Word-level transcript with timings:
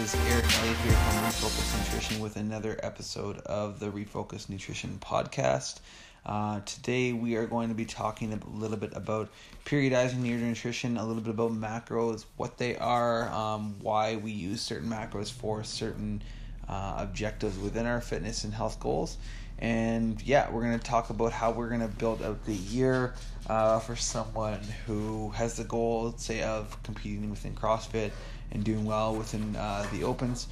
is 0.00 0.14
Eric 0.14 0.46
Elliott 0.60 0.76
here 0.78 0.92
from 0.92 1.24
Refocus 1.24 1.78
Nutrition 1.78 2.22
with 2.22 2.36
another 2.36 2.80
episode 2.82 3.36
of 3.40 3.80
the 3.80 3.90
Refocus 3.90 4.48
Nutrition 4.48 4.96
podcast. 4.98 5.80
Uh, 6.24 6.60
today 6.60 7.12
we 7.12 7.36
are 7.36 7.46
going 7.46 7.68
to 7.68 7.74
be 7.74 7.84
talking 7.84 8.32
a 8.32 8.40
little 8.58 8.78
bit 8.78 8.96
about 8.96 9.28
periodizing 9.66 10.26
your 10.26 10.38
nutrition, 10.38 10.96
a 10.96 11.04
little 11.04 11.20
bit 11.20 11.28
about 11.28 11.52
macros, 11.52 12.24
what 12.38 12.56
they 12.56 12.78
are, 12.78 13.28
um, 13.28 13.76
why 13.82 14.16
we 14.16 14.30
use 14.30 14.62
certain 14.62 14.88
macros 14.88 15.30
for 15.30 15.62
certain 15.62 16.22
uh, 16.66 16.94
objectives 16.96 17.58
within 17.58 17.84
our 17.84 18.00
fitness 18.00 18.44
and 18.44 18.54
health 18.54 18.80
goals. 18.80 19.18
And 19.58 20.22
yeah, 20.22 20.50
we're 20.50 20.62
going 20.62 20.78
to 20.78 20.84
talk 20.84 21.10
about 21.10 21.32
how 21.32 21.50
we're 21.50 21.68
going 21.68 21.82
to 21.82 21.88
build 21.88 22.22
out 22.22 22.42
the 22.46 22.54
year 22.54 23.12
uh, 23.48 23.78
for 23.80 23.96
someone 23.96 24.60
who 24.86 25.28
has 25.32 25.58
the 25.58 25.64
goal, 25.64 26.14
say, 26.16 26.42
of 26.42 26.82
competing 26.82 27.28
within 27.28 27.54
CrossFit 27.54 28.12
and 28.52 28.64
doing 28.64 28.84
well 28.84 29.14
within 29.14 29.56
uh, 29.56 29.86
the 29.92 30.04
opens. 30.04 30.46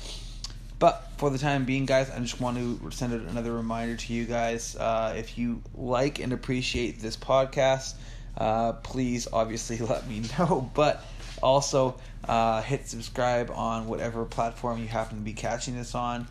But 0.79 1.11
for 1.17 1.31
the 1.31 1.39
time 1.39 1.65
being, 1.65 1.87
guys, 1.87 2.09
I 2.11 2.19
just 2.21 2.41
want 2.41 2.57
to 2.57 2.91
send 2.91 3.13
another 3.13 3.53
reminder 3.53 3.97
to 3.97 4.13
you 4.13 4.25
guys. 4.25 4.77
Uh, 4.77 5.15
if 5.17 5.37
you 5.37 5.63
like 5.75 6.21
and 6.21 6.33
appreciate 6.33 7.01
this 7.01 7.17
podcast, 7.17 7.95
uh, 8.37 8.75
please 8.75 9.27
obviously 9.33 9.79
let 9.87 10.09
me 10.09 10.23
know. 10.39 10.71
But 10.75 11.05
also 11.43 11.97
uh, 12.25 12.63
hit 12.63 12.89
subscribe 12.89 13.51
on 13.51 13.87
whatever 13.87 14.25
platform 14.25 14.81
you 14.81 14.87
happen 14.87 15.19
to 15.19 15.25
be 15.25 15.33
catching 15.33 15.77
this 15.77 15.95
on. 15.95 16.29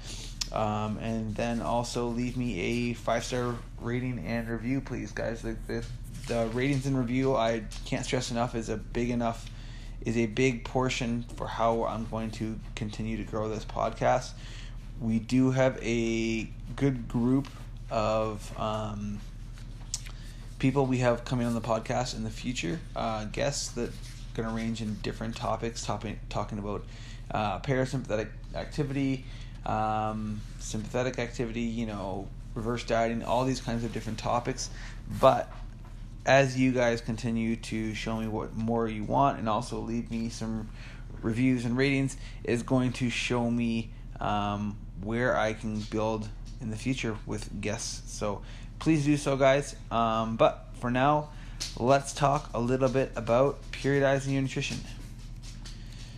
Um, 0.54 0.98
and 0.99 1.35
then 1.35 1.62
also 1.62 2.07
leave 2.07 2.38
me 2.38 2.59
a 2.59 2.93
five 2.93 3.26
star 3.26 3.55
rating 3.81 4.20
and 4.20 4.48
review, 4.48 4.79
please, 4.79 5.12
guys. 5.12 5.41
The, 5.41 5.57
the, 5.68 5.85
the 6.27 6.48
ratings 6.54 6.85
and 6.85 6.98
review, 6.98 7.35
I 7.35 7.63
can't 7.84 8.05
stress 8.05 8.31
enough, 8.31 8.55
is 8.55 8.70
a 8.70 8.77
big 8.77 9.09
enough 9.09 9.49
is 10.01 10.17
a 10.17 10.26
big 10.27 10.63
portion 10.63 11.26
for 11.35 11.48
how 11.48 11.84
I'm 11.85 12.05
going 12.05 12.31
to 12.31 12.59
continue 12.76 13.17
to 13.17 13.23
grow 13.23 13.49
this 13.49 13.65
podcast. 13.65 14.31
We 14.99 15.20
do 15.20 15.51
have 15.51 15.77
a 15.84 16.49
good 16.76 17.07
group 17.07 17.48
of 17.90 18.57
um, 18.59 19.20
people 20.59 20.85
we 20.85 20.99
have 20.99 21.25
coming 21.25 21.45
on 21.45 21.53
the 21.53 21.62
podcast 21.62 22.15
in 22.15 22.23
the 22.23 22.29
future, 22.29 22.79
uh, 22.95 23.25
guests 23.25 23.70
that 23.71 23.91
going 24.34 24.48
to 24.48 24.55
range 24.55 24.81
in 24.81 24.95
different 25.01 25.35
topics, 25.35 25.85
topic, 25.85 26.18
talking 26.29 26.59
about 26.59 26.84
uh, 27.31 27.59
parasympathetic 27.59 28.29
activity, 28.55 29.25
um, 29.65 30.41
sympathetic 30.59 31.20
activity, 31.20 31.62
you 31.62 31.85
know, 31.85 32.27
reverse 32.55 32.84
dieting, 32.84 33.23
all 33.23 33.45
these 33.45 33.62
kinds 33.62 33.84
of 33.84 33.91
different 33.93 34.18
topics. 34.18 34.70
But 35.20 35.51
as 36.28 36.60
you 36.60 36.74
guys 36.74 37.00
continue 37.00 37.56
to 37.56 37.94
show 37.94 38.18
me 38.18 38.28
what 38.28 38.54
more 38.54 38.88
you 38.88 39.06
want 39.06 39.40
and 39.40 39.48
also 39.48 39.80
leave 39.80 40.12
me 40.12 40.30
some 40.30 40.70
reviews 41.22 41.64
and 41.64 41.78
ratings 41.78 42.18
is 42.44 42.64
going 42.64 42.92
to 42.92 43.10
show 43.10 43.50
me 43.50 43.90
um, 44.20 44.78
where 45.02 45.38
I 45.38 45.54
can 45.54 45.80
build 45.80 46.28
in 46.60 46.70
the 46.70 46.76
future 46.76 47.16
with 47.26 47.62
guests. 47.62 48.14
So 48.14 48.42
please 48.80 49.05
do 49.05 49.16
so, 49.16 49.38
guys. 49.38 49.76
Um, 49.90 50.36
but 50.36 50.68
for 50.80 50.92
now, 50.92 51.30
let's 51.80 52.14
talk 52.14 52.50
a 52.54 52.60
little 52.60 52.90
bit 52.90 53.12
about 53.16 53.60
periodizing 53.72 54.34
your 54.34 54.42
nutrition. 54.42 54.78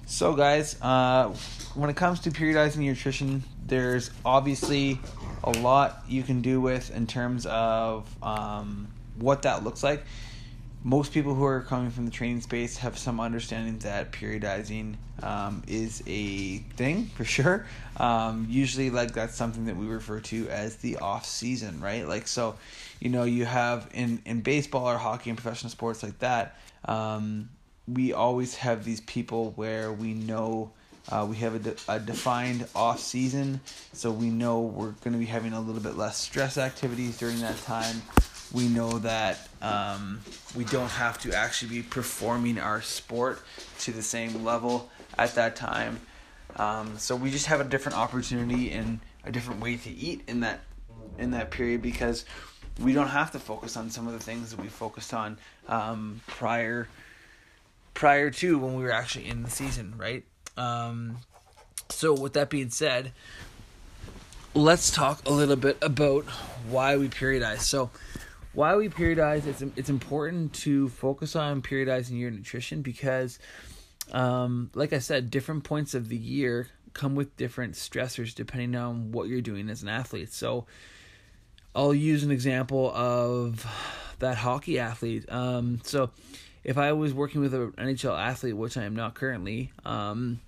So, 0.08 0.34
guys, 0.34 0.76
uh, 0.82 1.28
when 1.76 1.92
it 1.92 1.96
comes 1.96 2.22
to 2.22 2.32
periodizing 2.32 2.84
your 2.84 2.96
nutrition, 2.96 3.44
there's 3.68 4.10
obviously 4.26 5.00
a 5.44 5.52
lot 5.52 6.04
you 6.08 6.24
can 6.24 6.42
do 6.42 6.60
with 6.60 6.90
in 6.96 7.06
terms 7.06 7.46
of 7.46 8.10
um, 8.24 8.88
what 9.20 9.44
that 9.44 9.64
looks 9.64 9.84
like. 9.84 10.04
Most 10.84 11.12
people 11.12 11.36
who 11.36 11.44
are 11.44 11.62
coming 11.62 11.92
from 11.92 12.06
the 12.06 12.12
training 12.12 12.40
space 12.40 12.78
have 12.78 12.98
some 12.98 13.20
understanding 13.20 13.80
that 13.80 14.14
periodizing 14.14 14.96
um, 15.22 15.62
is 15.68 16.02
a 16.08 16.60
thing 16.78 17.08
for 17.08 17.26
sure. 17.26 17.66
Um, 17.98 18.48
usually, 18.50 18.90
like 18.90 19.14
that's 19.14 19.36
something 19.36 19.66
that 19.66 19.76
we 19.76 19.88
refer 19.88 20.22
to 20.22 20.48
as 20.48 20.78
the 20.78 20.98
off 20.98 21.26
season, 21.26 21.82
right? 21.82 22.08
Like 22.08 22.28
so, 22.28 22.56
you 23.02 23.10
know, 23.10 23.24
you 23.24 23.44
have 23.44 23.90
in 23.94 24.22
in 24.26 24.40
baseball 24.40 24.88
or 24.88 24.98
hockey 24.98 25.30
and 25.30 25.38
professional 25.38 25.70
sports 25.70 26.02
like 26.02 26.18
that. 26.20 26.58
Um, 26.86 27.50
we 27.86 28.14
always 28.14 28.56
have 28.56 28.86
these 28.86 29.02
people 29.02 29.52
where 29.58 29.92
we 29.92 30.14
know 30.14 30.72
uh, 31.10 31.26
we 31.28 31.38
have 31.38 31.56
a, 31.56 31.60
de- 31.60 31.76
a 31.88 32.00
defined 32.00 32.68
off 32.76 33.00
season, 33.00 33.60
so 33.94 34.12
we 34.12 34.30
know 34.30 34.62
we're 34.62 34.92
going 34.92 35.14
to 35.14 35.20
be 35.20 35.26
having 35.26 35.54
a 35.54 35.60
little 35.60 35.82
bit 35.82 35.98
less 35.98 36.18
stress 36.18 36.58
activities 36.58 37.18
during 37.18 37.40
that 37.42 37.58
time 37.64 38.02
we 38.52 38.68
know 38.68 39.00
that 39.00 39.48
um, 39.62 40.22
we 40.56 40.64
don't 40.66 40.90
have 40.90 41.20
to 41.22 41.34
actually 41.34 41.70
be 41.70 41.82
performing 41.84 42.60
our 42.60 42.82
sport 42.82 43.42
to 43.80 43.92
the 43.92 44.02
same 44.02 44.44
level 44.44 44.90
at 45.18 45.36
that 45.36 45.56
time. 45.56 46.00
Um, 46.56 46.98
so 46.98 47.16
we 47.16 47.30
just 47.30 47.46
have 47.46 47.62
a 47.62 47.64
different 47.64 47.98
opportunity 47.98 48.72
and 48.72 49.00
a 49.24 49.32
different 49.32 49.62
way 49.62 49.76
to 49.78 49.90
eat 49.90 50.24
in 50.28 50.40
that 50.42 50.62
in 51.18 51.32
that 51.32 51.52
period 51.52 51.82
because 51.82 52.26
we 52.80 52.94
don't 52.94 53.08
have 53.10 53.32
to 53.32 53.40
focus 53.40 53.76
on 53.76 53.90
some 53.90 54.08
of 54.08 54.14
the 54.14 54.20
things 54.20 54.52
that 54.52 54.60
we 54.60 54.68
focused 54.68 55.14
on 55.14 55.38
um, 55.68 56.22
prior 56.28 56.88
prior 57.94 58.30
to 58.32 58.58
when 58.58 58.76
we 58.76 58.84
were 58.84 58.92
actually 58.92 59.28
in 59.28 59.44
the 59.44 59.50
season, 59.50 59.94
right? 59.98 60.24
Um, 60.58 61.18
so 61.90 62.14
with 62.14 62.34
that 62.34 62.50
being 62.50 62.70
said, 62.70 63.12
let's 64.54 64.92
talk 64.92 65.28
a 65.28 65.32
little 65.32 65.56
bit 65.56 65.78
about 65.82 66.26
why 66.70 66.98
we 66.98 67.10
periodize. 67.10 67.60
So 67.60 67.90
why 68.54 68.76
we 68.76 68.90
periodize 68.90 69.46
it's 69.46 69.62
it's 69.76 69.90
important 69.90 70.54
to 70.54 70.90
focus 70.90 71.36
on 71.36 71.62
periodizing 71.62 72.20
your 72.20 72.32
nutrition 72.32 72.82
because 72.82 73.40
um, 74.12 74.72
like 74.74 74.94
I 74.94 75.00
said 75.00 75.30
different 75.30 75.64
points 75.64 75.94
of 75.94 76.10
the 76.10 76.18
year 76.18 76.68
come 76.94 77.16
with 77.16 77.36
different 77.38 77.76
stressors 77.76 78.34
depending 78.34 78.76
on 78.76 79.12
what 79.12 79.28
you're 79.28 79.42
doing 79.42 79.70
as 79.70 79.84
an 79.84 79.90
athlete. 79.90 80.34
So 80.34 80.66
I'll 81.76 81.94
use 81.94 82.24
an 82.24 82.32
example 82.32 82.92
of 82.96 83.66
that 84.18 84.38
hockey 84.38 84.80
athlete. 84.80 85.32
Um, 85.32 85.80
so 85.84 86.10
if 86.64 86.78
I 86.78 86.94
was 86.94 87.14
working 87.14 87.42
with 87.42 87.54
an 87.54 87.72
NHL 87.74 88.18
athlete 88.18 88.58
which 88.58 88.78
I 88.78 88.84
am 88.84 88.96
not 88.96 89.14
currently 89.14 89.72
um, 89.86 90.40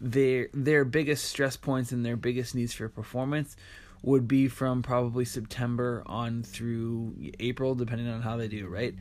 their 0.00 0.48
their 0.52 0.84
biggest 0.84 1.24
stress 1.24 1.56
points 1.56 1.92
and 1.92 2.04
their 2.04 2.16
biggest 2.16 2.54
needs 2.54 2.72
for 2.72 2.88
performance 2.88 3.56
would 4.02 4.28
be 4.28 4.48
from 4.48 4.82
probably 4.82 5.24
September 5.24 6.02
on 6.06 6.42
through 6.42 7.14
April, 7.40 7.74
depending 7.74 8.08
on 8.08 8.22
how 8.22 8.36
they 8.36 8.48
do, 8.48 8.66
right? 8.68 8.94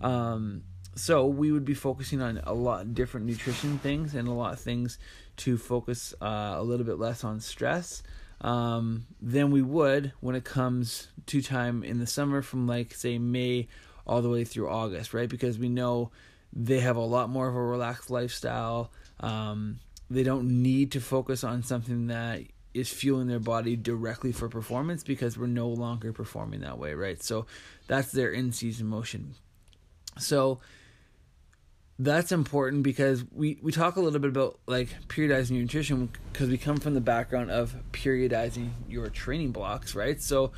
Um, 0.00 0.62
so 0.94 1.26
we 1.26 1.52
would 1.52 1.64
be 1.64 1.74
focusing 1.74 2.20
on 2.20 2.40
a 2.44 2.52
lot 2.52 2.94
different 2.94 3.26
nutrition 3.26 3.78
things 3.78 4.14
and 4.14 4.28
a 4.28 4.32
lot 4.32 4.52
of 4.52 4.60
things 4.60 4.98
to 5.38 5.56
focus 5.56 6.14
uh, 6.20 6.54
a 6.56 6.62
little 6.62 6.84
bit 6.84 6.98
less 6.98 7.24
on 7.24 7.40
stress 7.40 8.02
um, 8.40 9.06
than 9.20 9.50
we 9.50 9.62
would 9.62 10.12
when 10.20 10.34
it 10.34 10.44
comes 10.44 11.08
to 11.26 11.40
time 11.42 11.84
in 11.84 11.98
the 11.98 12.06
summer 12.06 12.42
from 12.42 12.66
like 12.66 12.94
say 12.94 13.18
May 13.18 13.68
all 14.06 14.22
the 14.22 14.28
way 14.28 14.44
through 14.44 14.68
August, 14.68 15.14
right? 15.14 15.28
Because 15.28 15.58
we 15.58 15.68
know 15.68 16.10
they 16.52 16.80
have 16.80 16.96
a 16.96 17.00
lot 17.00 17.30
more 17.30 17.48
of 17.48 17.54
a 17.54 17.62
relaxed 17.62 18.10
lifestyle. 18.10 18.90
Um, 19.20 19.78
they 20.10 20.24
don't 20.24 20.62
need 20.62 20.92
to 20.92 21.00
focus 21.00 21.44
on 21.44 21.62
something 21.62 22.08
that 22.08 22.42
is 22.72 22.88
fueling 22.88 23.26
their 23.26 23.40
body 23.40 23.76
directly 23.76 24.32
for 24.32 24.48
performance 24.48 25.02
because 25.02 25.36
we're 25.36 25.46
no 25.46 25.68
longer 25.68 26.12
performing 26.12 26.60
that 26.60 26.78
way, 26.78 26.94
right? 26.94 27.22
So 27.22 27.46
that's 27.86 28.12
their 28.12 28.30
in 28.30 28.52
season 28.52 28.86
motion. 28.86 29.34
So 30.18 30.60
that's 31.98 32.32
important 32.32 32.82
because 32.82 33.24
we, 33.30 33.58
we 33.62 33.72
talk 33.72 33.96
a 33.96 34.00
little 34.00 34.20
bit 34.20 34.30
about 34.30 34.58
like 34.66 34.88
periodizing 35.08 35.50
your 35.50 35.62
nutrition 35.62 36.10
because 36.32 36.48
we 36.48 36.56
come 36.56 36.78
from 36.78 36.94
the 36.94 37.00
background 37.00 37.50
of 37.50 37.74
periodizing 37.92 38.70
your 38.88 39.10
training 39.10 39.52
blocks, 39.52 39.94
right? 39.94 40.20
So 40.22 40.52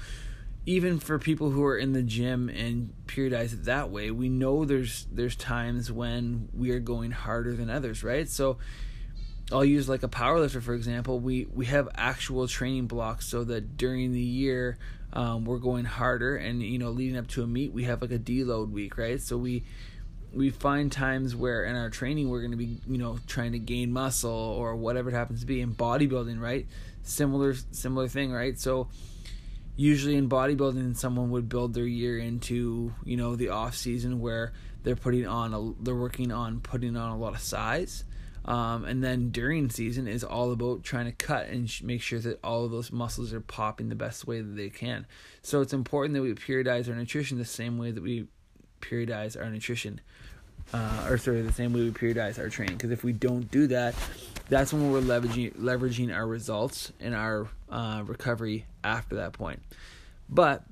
even 0.66 1.00
for 1.00 1.18
people 1.18 1.50
who 1.50 1.64
are 1.64 1.76
in 1.76 1.92
the 1.92 2.02
gym 2.02 2.48
and 2.48 2.92
periodize 3.06 3.52
it 3.52 3.64
that 3.64 3.90
way, 3.90 4.10
we 4.10 4.28
know 4.28 4.64
there's 4.64 5.06
there's 5.10 5.34
times 5.34 5.90
when 5.90 6.48
we 6.52 6.70
are 6.70 6.78
going 6.78 7.10
harder 7.10 7.56
than 7.56 7.68
others, 7.68 8.04
right? 8.04 8.28
So 8.28 8.58
I'll 9.52 9.64
use 9.64 9.88
like 9.88 10.02
a 10.02 10.08
powerlifter 10.08 10.62
for 10.62 10.74
example. 10.74 11.20
We 11.20 11.46
we 11.52 11.66
have 11.66 11.88
actual 11.94 12.48
training 12.48 12.86
blocks 12.86 13.26
so 13.26 13.44
that 13.44 13.76
during 13.76 14.12
the 14.12 14.20
year 14.20 14.78
um, 15.12 15.44
we're 15.44 15.58
going 15.58 15.84
harder, 15.84 16.36
and 16.36 16.62
you 16.62 16.78
know 16.78 16.90
leading 16.90 17.16
up 17.16 17.28
to 17.28 17.42
a 17.42 17.46
meet 17.46 17.72
we 17.72 17.84
have 17.84 18.02
like 18.02 18.12
a 18.12 18.18
deload 18.18 18.70
week, 18.70 18.96
right? 18.96 19.20
So 19.20 19.36
we 19.36 19.64
we 20.34 20.50
find 20.50 20.90
times 20.90 21.36
where 21.36 21.64
in 21.64 21.76
our 21.76 21.90
training 21.90 22.30
we're 22.30 22.40
going 22.40 22.52
to 22.52 22.56
be 22.56 22.78
you 22.86 22.98
know 22.98 23.18
trying 23.26 23.52
to 23.52 23.58
gain 23.58 23.92
muscle 23.92 24.30
or 24.30 24.74
whatever 24.74 25.10
it 25.10 25.14
happens 25.14 25.40
to 25.40 25.46
be 25.46 25.60
in 25.60 25.74
bodybuilding, 25.74 26.40
right? 26.40 26.66
Similar 27.02 27.54
similar 27.72 28.08
thing, 28.08 28.32
right? 28.32 28.58
So 28.58 28.88
usually 29.76 30.16
in 30.16 30.28
bodybuilding 30.28 30.96
someone 30.96 31.30
would 31.30 31.48
build 31.48 31.74
their 31.74 31.86
year 31.86 32.18
into 32.18 32.92
you 33.04 33.16
know 33.16 33.36
the 33.36 33.50
off 33.50 33.74
season 33.74 34.20
where 34.20 34.52
they're 34.82 34.96
putting 34.96 35.26
on 35.26 35.54
a, 35.54 35.82
they're 35.82 35.94
working 35.94 36.32
on 36.32 36.60
putting 36.60 36.96
on 36.96 37.10
a 37.10 37.16
lot 37.16 37.34
of 37.34 37.40
size 37.40 38.04
um, 38.44 38.84
and 38.84 39.02
then 39.02 39.30
during 39.30 39.70
season 39.70 40.08
is 40.08 40.24
all 40.24 40.52
about 40.52 40.82
trying 40.82 41.06
to 41.06 41.12
cut 41.12 41.48
and 41.48 41.70
sh- 41.70 41.82
make 41.82 42.02
sure 42.02 42.18
that 42.18 42.40
all 42.42 42.64
of 42.64 42.70
those 42.70 42.90
muscles 42.90 43.32
are 43.32 43.40
popping 43.40 43.88
the 43.88 43.94
best 43.94 44.26
way 44.26 44.40
that 44.40 44.56
they 44.56 44.68
can. 44.68 45.06
So 45.42 45.60
it's 45.60 45.72
important 45.72 46.14
that 46.14 46.22
we 46.22 46.34
periodize 46.34 46.88
our 46.88 46.94
nutrition 46.94 47.38
the 47.38 47.44
same 47.44 47.78
way 47.78 47.92
that 47.92 48.02
we 48.02 48.26
periodize 48.80 49.40
our 49.40 49.48
nutrition, 49.48 50.00
uh, 50.74 51.06
or 51.08 51.18
sorry, 51.18 51.42
the 51.42 51.52
same 51.52 51.72
way 51.72 51.82
we 51.82 51.90
periodize 51.90 52.38
our 52.38 52.48
training. 52.48 52.76
Because 52.76 52.90
if 52.90 53.04
we 53.04 53.12
don't 53.12 53.48
do 53.50 53.68
that, 53.68 53.94
that's 54.48 54.72
when 54.72 54.90
we're 54.90 55.00
leveraging 55.00 55.54
leveraging 55.56 56.14
our 56.14 56.26
results 56.26 56.92
and 57.00 57.14
our 57.14 57.48
uh, 57.70 58.02
recovery 58.04 58.66
after 58.82 59.16
that 59.16 59.32
point. 59.32 59.62
But 60.28 60.64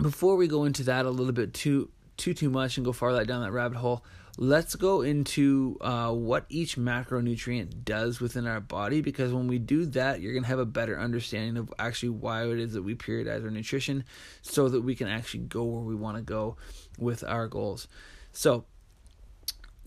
before 0.00 0.36
we 0.36 0.46
go 0.46 0.64
into 0.64 0.84
that 0.84 1.06
a 1.06 1.10
little 1.10 1.32
bit 1.32 1.54
too 1.54 1.90
too 2.16 2.34
too 2.34 2.50
much 2.50 2.76
and 2.76 2.86
go 2.86 2.92
far 2.92 3.12
that 3.14 3.26
down 3.26 3.42
that 3.42 3.50
rabbit 3.50 3.78
hole, 3.78 4.04
let's 4.36 4.74
go 4.74 5.02
into 5.02 5.78
uh, 5.80 6.10
what 6.10 6.44
each 6.48 6.76
macronutrient 6.76 7.84
does 7.84 8.20
within 8.20 8.46
our 8.46 8.60
body 8.60 9.00
because 9.00 9.32
when 9.32 9.46
we 9.46 9.58
do 9.58 9.86
that, 9.86 10.20
you're 10.20 10.32
going 10.32 10.42
to 10.42 10.48
have 10.48 10.58
a 10.58 10.66
better 10.66 10.98
understanding 10.98 11.56
of 11.56 11.72
actually 11.78 12.08
why 12.08 12.44
it 12.44 12.58
is 12.58 12.72
that 12.72 12.82
we 12.82 12.94
periodize 12.94 13.44
our 13.44 13.50
nutrition 13.50 14.04
so 14.42 14.68
that 14.68 14.80
we 14.80 14.94
can 14.94 15.06
actually 15.06 15.44
go 15.44 15.62
where 15.62 15.82
we 15.82 15.94
want 15.94 16.16
to 16.16 16.22
go 16.22 16.56
with 16.98 17.22
our 17.22 17.46
goals. 17.46 17.86
So, 18.32 18.64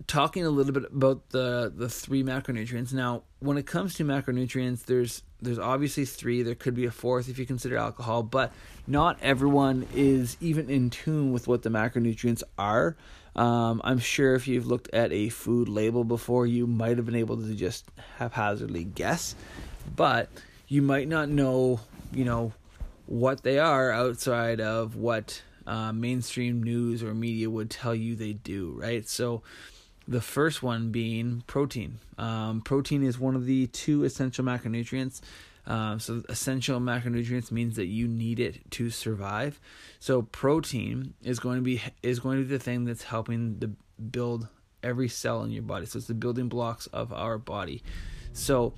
talking 0.05 0.45
a 0.45 0.49
little 0.49 0.73
bit 0.73 0.85
about 0.85 1.29
the 1.31 1.73
the 1.75 1.89
three 1.89 2.23
macronutrients. 2.23 2.93
Now, 2.93 3.23
when 3.39 3.57
it 3.57 3.65
comes 3.65 3.95
to 3.95 4.05
macronutrients, 4.05 4.85
there's 4.85 5.23
there's 5.41 5.59
obviously 5.59 6.05
three. 6.05 6.43
There 6.43 6.55
could 6.55 6.75
be 6.75 6.85
a 6.85 6.91
fourth 6.91 7.29
if 7.29 7.39
you 7.39 7.45
consider 7.45 7.77
alcohol, 7.77 8.23
but 8.23 8.51
not 8.85 9.17
everyone 9.21 9.87
is 9.93 10.37
even 10.39 10.69
in 10.69 10.89
tune 10.89 11.31
with 11.31 11.47
what 11.47 11.63
the 11.63 11.69
macronutrients 11.69 12.43
are. 12.57 12.95
Um, 13.37 13.81
I'm 13.83 13.99
sure 13.99 14.33
if 14.35 14.47
you've 14.47 14.65
looked 14.65 14.89
at 14.93 15.11
a 15.11 15.29
food 15.29 15.69
label 15.69 16.03
before, 16.03 16.47
you 16.47 16.65
might 16.65 16.97
have 16.97 17.05
been 17.05 17.15
able 17.15 17.37
to 17.37 17.53
just 17.53 17.85
haphazardly 18.17 18.83
guess, 18.83 19.35
but 19.95 20.29
you 20.67 20.81
might 20.81 21.07
not 21.07 21.29
know, 21.29 21.79
you 22.11 22.25
know, 22.25 22.53
what 23.05 23.43
they 23.43 23.59
are 23.59 23.91
outside 23.91 24.59
of 24.59 24.95
what 24.95 25.41
uh, 25.67 25.93
mainstream 25.93 26.63
news 26.63 27.03
or 27.03 27.13
media 27.13 27.49
would 27.49 27.69
tell 27.69 27.93
you 27.93 28.15
they 28.15 28.33
do, 28.33 28.75
right? 28.79 29.07
So, 29.07 29.43
the 30.07 30.21
first 30.21 30.63
one 30.63 30.89
being 30.89 31.43
protein. 31.47 31.99
Um, 32.17 32.61
protein 32.61 33.03
is 33.03 33.19
one 33.19 33.35
of 33.35 33.45
the 33.45 33.67
two 33.67 34.05
essential 34.05 34.45
macronutrients. 34.45 35.19
Um, 35.67 35.99
so 35.99 36.23
essential 36.29 36.79
macronutrients 36.79 37.51
means 37.51 37.75
that 37.75 37.85
you 37.85 38.07
need 38.07 38.39
it 38.39 38.71
to 38.71 38.89
survive. 38.89 39.59
So 39.99 40.21
protein 40.21 41.13
is 41.23 41.39
going 41.39 41.57
to 41.57 41.61
be 41.61 41.81
is 42.01 42.19
going 42.19 42.37
to 42.37 42.43
be 42.43 42.49
the 42.49 42.63
thing 42.63 42.85
that's 42.85 43.03
helping 43.03 43.59
to 43.59 43.71
build 44.01 44.47
every 44.81 45.09
cell 45.09 45.43
in 45.43 45.51
your 45.51 45.63
body. 45.63 45.85
So 45.85 45.97
it's 45.97 46.07
the 46.07 46.13
building 46.13 46.47
blocks 46.47 46.87
of 46.87 47.11
our 47.11 47.37
body. 47.37 47.83
So 48.31 48.73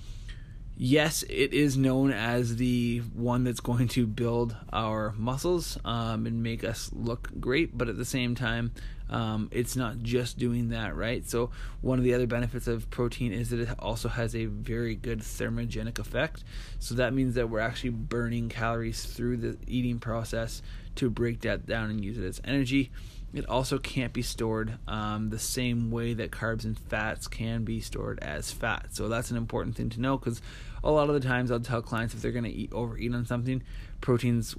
yes, 0.75 1.23
it 1.29 1.53
is 1.53 1.77
known 1.77 2.11
as 2.11 2.55
the 2.55 2.99
one 3.13 3.43
that's 3.43 3.59
going 3.59 3.89
to 3.89 4.07
build 4.07 4.55
our 4.73 5.13
muscles 5.17 5.77
um, 5.85 6.25
and 6.25 6.41
make 6.41 6.63
us 6.63 6.89
look 6.93 7.29
great, 7.39 7.77
but 7.77 7.89
at 7.89 7.97
the 7.97 8.05
same 8.05 8.33
time, 8.33 8.71
um, 9.09 9.49
it's 9.51 9.75
not 9.75 9.99
just 9.99 10.37
doing 10.37 10.69
that, 10.69 10.95
right? 10.95 11.27
So, 11.27 11.49
one 11.81 11.97
of 11.97 12.03
the 12.03 12.13
other 12.13 12.27
benefits 12.27 12.67
of 12.67 12.89
protein 12.89 13.33
is 13.33 13.49
that 13.49 13.59
it 13.59 13.69
also 13.79 14.09
has 14.09 14.35
a 14.35 14.45
very 14.45 14.95
good 14.95 15.19
thermogenic 15.19 15.99
effect. 15.99 16.43
So, 16.79 16.95
that 16.95 17.13
means 17.13 17.35
that 17.35 17.49
we're 17.49 17.59
actually 17.59 17.91
burning 17.91 18.49
calories 18.49 19.03
through 19.03 19.37
the 19.37 19.57
eating 19.67 19.99
process 19.99 20.61
to 20.95 21.09
break 21.09 21.41
that 21.41 21.65
down 21.65 21.89
and 21.89 22.03
use 22.03 22.17
it 22.17 22.25
as 22.25 22.41
energy. 22.43 22.91
It 23.33 23.47
also 23.47 23.77
can't 23.77 24.11
be 24.11 24.23
stored 24.23 24.79
um, 24.87 25.29
the 25.29 25.39
same 25.39 25.91
way 25.91 26.13
that 26.15 26.31
carbs 26.31 26.63
and 26.63 26.77
fats 26.77 27.27
can 27.27 27.63
be 27.63 27.79
stored 27.79 28.19
as 28.19 28.51
fat. 28.51 28.87
So 28.91 29.07
that's 29.07 29.29
an 29.29 29.37
important 29.37 29.75
thing 29.75 29.89
to 29.91 30.01
know 30.01 30.17
because 30.17 30.41
a 30.83 30.89
lot 30.89 31.09
of 31.09 31.13
the 31.13 31.27
times 31.27 31.51
I'll 31.51 31.59
tell 31.59 31.81
clients 31.81 32.13
if 32.13 32.21
they're 32.21 32.31
going 32.31 32.45
to 32.45 32.51
eat 32.51 32.73
overeat 32.73 33.13
on 33.13 33.25
something, 33.25 33.61
protein's 34.01 34.55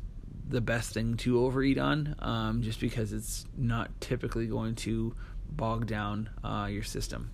the 0.51 0.61
best 0.61 0.93
thing 0.93 1.17
to 1.19 1.45
overeat 1.45 1.79
on, 1.79 2.17
um, 2.19 2.63
just 2.63 2.81
because 2.81 3.13
it's 3.13 3.47
not 3.57 4.01
typically 4.01 4.47
going 4.47 4.75
to 4.75 5.15
bog 5.49 5.87
down 5.87 6.31
uh, 6.45 6.69
your 6.71 6.83
system. 6.83 7.31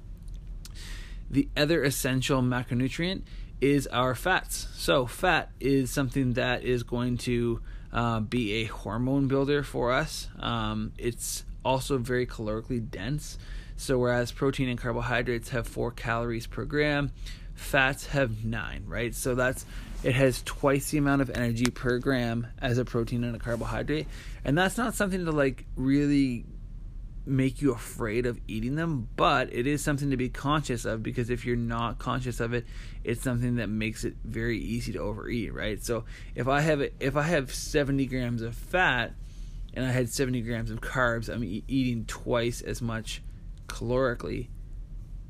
The 1.31 1.49
other 1.57 1.83
essential 1.83 2.43
macronutrient 2.43 3.23
is 3.61 3.87
our 3.89 4.15
fats. 4.15 4.69
So 4.75 5.07
fat 5.07 5.51
is 5.61 5.91
something 5.91 6.35
that 6.35 6.63
is 6.63 6.83
going 6.83 7.17
to 7.19 7.61
uh, 7.93 8.21
be 8.21 8.63
a 8.63 8.65
hormone 8.67 9.27
builder 9.27 9.63
for 9.63 9.93
us. 9.93 10.29
Um, 10.39 10.93
it's 10.99 11.45
also 11.65 11.99
very 11.99 12.27
calorically 12.27 12.89
dense. 12.89 13.39
So, 13.77 13.99
whereas 13.99 14.33
protein 14.33 14.69
and 14.69 14.79
carbohydrates 14.79 15.51
have 15.51 15.67
four 15.67 15.91
calories 15.91 16.47
per 16.47 16.65
gram, 16.65 17.13
fats 17.55 18.07
have 18.07 18.43
nine, 18.45 18.85
right? 18.87 19.15
So, 19.15 19.35
that's 19.35 19.67
it 20.03 20.15
has 20.15 20.43
twice 20.43 20.91
the 20.91 20.99
amount 20.99 21.23
of 21.23 21.31
energy 21.31 21.71
per 21.71 21.99
gram 21.99 22.47
as 22.59 22.79
a 22.79 22.85
protein 22.85 23.25
and 23.25 23.35
a 23.35 23.39
carbohydrate. 23.39 24.07
And 24.45 24.57
that's 24.57 24.77
not 24.77 24.95
something 24.95 25.25
to 25.25 25.33
like 25.33 25.65
really 25.77 26.45
make 27.27 27.61
you 27.61 27.73
afraid 27.73 28.25
of 28.25 28.41
eating 28.47 28.77
them, 28.77 29.09
but 29.17 29.53
it 29.53 29.67
is 29.67 29.83
something 29.83 30.11
to 30.11 30.17
be 30.17 30.29
conscious 30.29 30.85
of 30.85 31.03
because 31.03 31.29
if 31.29 31.45
you're 31.45 31.57
not 31.57 31.99
conscious 31.99 32.39
of 32.39 32.55
it, 32.55 32.65
it's 33.03 33.23
something 33.23 33.57
that 33.57 33.69
makes 33.69 34.05
it 34.05 34.15
very 34.25 34.59
easy 34.59 34.93
to 34.93 35.01
overeat, 35.01 35.53
right? 35.53 35.85
So 35.85 36.05
if 36.35 36.47
I 36.47 36.61
have 36.61 36.81
if 37.01 37.17
I 37.17 37.23
have 37.23 37.53
70 37.53 38.07
grams 38.07 38.43
of 38.43 38.55
fat 38.55 39.13
and 39.75 39.85
I 39.85 39.91
had 39.91 40.09
70 40.09 40.43
grams 40.43 40.71
of 40.71 40.81
carbs, 40.81 41.29
I'm 41.29 41.43
e- 41.43 41.65
eating 41.67 42.05
twice 42.07 42.61
as 42.61 42.81
much 42.81 43.23
calorically 43.67 44.49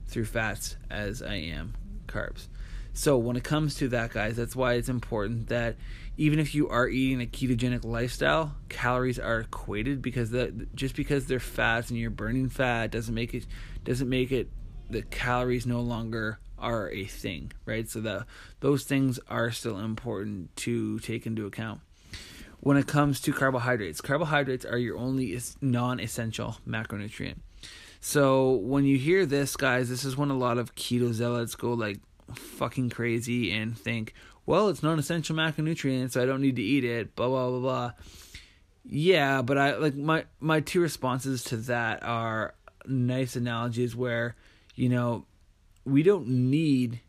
through 0.06 0.26
fats 0.26 0.76
as 0.90 1.22
I 1.22 1.34
am 1.34 1.74
carbs. 2.06 2.48
So 2.96 3.18
when 3.18 3.36
it 3.36 3.44
comes 3.44 3.74
to 3.74 3.88
that, 3.88 4.14
guys, 4.14 4.36
that's 4.36 4.56
why 4.56 4.72
it's 4.72 4.88
important 4.88 5.48
that 5.48 5.76
even 6.16 6.38
if 6.38 6.54
you 6.54 6.70
are 6.70 6.88
eating 6.88 7.20
a 7.20 7.26
ketogenic 7.26 7.84
lifestyle, 7.84 8.56
calories 8.70 9.18
are 9.18 9.40
equated 9.40 10.00
because 10.00 10.30
that 10.30 10.74
just 10.74 10.96
because 10.96 11.26
they're 11.26 11.38
fats 11.38 11.90
and 11.90 11.98
you're 11.98 12.08
burning 12.08 12.48
fat 12.48 12.90
doesn't 12.90 13.14
make 13.14 13.34
it 13.34 13.46
doesn't 13.84 14.08
make 14.08 14.32
it 14.32 14.48
the 14.88 15.02
calories 15.02 15.66
no 15.66 15.82
longer 15.82 16.38
are 16.58 16.90
a 16.90 17.04
thing, 17.04 17.52
right? 17.66 17.86
So 17.86 18.00
that 18.00 18.24
those 18.60 18.84
things 18.84 19.20
are 19.28 19.50
still 19.50 19.78
important 19.78 20.56
to 20.56 20.98
take 21.00 21.26
into 21.26 21.44
account. 21.44 21.82
When 22.60 22.78
it 22.78 22.86
comes 22.86 23.20
to 23.20 23.32
carbohydrates, 23.34 24.00
carbohydrates 24.00 24.64
are 24.64 24.78
your 24.78 24.96
only 24.96 25.38
non-essential 25.60 26.56
macronutrient. 26.66 27.40
So 28.00 28.52
when 28.52 28.86
you 28.86 28.96
hear 28.96 29.26
this, 29.26 29.54
guys, 29.54 29.90
this 29.90 30.02
is 30.02 30.16
when 30.16 30.30
a 30.30 30.38
lot 30.38 30.56
of 30.56 30.74
keto 30.74 31.12
zealots 31.12 31.54
go 31.56 31.74
like, 31.74 32.00
fucking 32.34 32.90
crazy 32.90 33.52
and 33.52 33.76
think, 33.76 34.14
well, 34.44 34.68
it's 34.68 34.82
non-essential 34.82 35.36
macronutrient, 35.36 36.12
so 36.12 36.22
I 36.22 36.26
don't 36.26 36.40
need 36.40 36.56
to 36.56 36.62
eat 36.62 36.84
it. 36.84 37.14
Blah 37.16 37.28
blah 37.28 37.50
blah 37.50 37.60
blah. 37.60 37.92
Yeah, 38.84 39.42
but 39.42 39.58
I 39.58 39.76
like 39.76 39.96
my 39.96 40.24
my 40.38 40.60
two 40.60 40.80
responses 40.80 41.42
to 41.44 41.56
that 41.56 42.02
are 42.02 42.54
nice 42.86 43.34
analogies 43.34 43.96
where, 43.96 44.36
you 44.74 44.88
know, 44.88 45.26
we 45.84 46.02
don't 46.02 46.28
need 46.28 47.00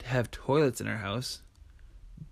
to 0.00 0.06
have 0.06 0.30
toilets 0.30 0.80
in 0.80 0.88
our 0.88 0.98
house, 0.98 1.40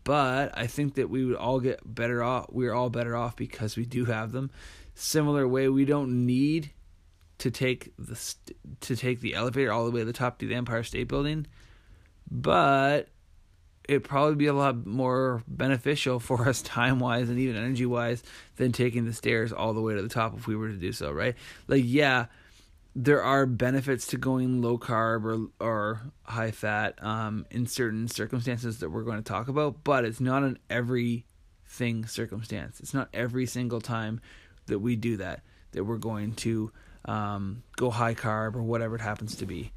but 0.04 0.56
I 0.56 0.66
think 0.66 0.94
that 0.96 1.08
we 1.08 1.24
would 1.24 1.36
all 1.36 1.60
get 1.60 1.80
better 1.84 2.22
off. 2.22 2.46
We're 2.50 2.74
all 2.74 2.90
better 2.90 3.16
off 3.16 3.36
because 3.36 3.76
we 3.76 3.86
do 3.86 4.04
have 4.04 4.32
them. 4.32 4.50
Similar 4.94 5.48
way, 5.48 5.68
we 5.70 5.86
don't 5.86 6.26
need 6.26 6.70
to 7.38 7.50
take 7.50 7.94
the 7.98 8.34
to 8.82 8.94
take 8.94 9.20
the 9.20 9.34
elevator 9.34 9.72
all 9.72 9.86
the 9.86 9.90
way 9.90 10.00
to 10.00 10.04
the 10.04 10.12
top 10.12 10.38
to 10.38 10.46
the 10.46 10.54
Empire 10.54 10.82
State 10.82 11.08
Building 11.08 11.46
but 12.30 13.08
it'd 13.88 14.04
probably 14.04 14.36
be 14.36 14.46
a 14.46 14.52
lot 14.52 14.86
more 14.86 15.42
beneficial 15.48 16.20
for 16.20 16.48
us 16.48 16.62
time 16.62 17.00
wise 17.00 17.28
and 17.28 17.38
even 17.38 17.56
energy 17.56 17.86
wise 17.86 18.22
than 18.56 18.72
taking 18.72 19.04
the 19.04 19.12
stairs 19.12 19.52
all 19.52 19.72
the 19.72 19.80
way 19.80 19.94
to 19.94 20.02
the 20.02 20.08
top 20.08 20.36
if 20.36 20.46
we 20.46 20.54
were 20.54 20.68
to 20.68 20.76
do 20.76 20.92
so, 20.92 21.10
right? 21.10 21.34
Like, 21.66 21.82
yeah, 21.84 22.26
there 22.94 23.22
are 23.22 23.46
benefits 23.46 24.06
to 24.08 24.16
going 24.16 24.62
low 24.62 24.78
carb 24.78 25.24
or 25.24 25.64
or 25.64 26.00
high 26.22 26.50
fat 26.50 27.02
um, 27.02 27.46
in 27.50 27.66
certain 27.66 28.08
circumstances 28.08 28.78
that 28.78 28.90
we're 28.90 29.04
going 29.04 29.18
to 29.18 29.28
talk 29.28 29.48
about, 29.48 29.82
but 29.84 30.04
it's 30.04 30.20
not 30.20 30.42
an 30.42 30.58
everything 30.68 32.06
circumstance. 32.06 32.80
It's 32.80 32.94
not 32.94 33.08
every 33.12 33.46
single 33.46 33.80
time 33.80 34.20
that 34.66 34.78
we 34.78 34.96
do 34.96 35.16
that 35.18 35.42
that 35.72 35.84
we're 35.84 35.98
going 35.98 36.34
to 36.34 36.72
um, 37.04 37.62
go 37.76 37.90
high 37.90 38.14
carb 38.14 38.54
or 38.54 38.62
whatever 38.62 38.96
it 38.96 39.00
happens 39.00 39.36
to 39.36 39.46
be. 39.46 39.72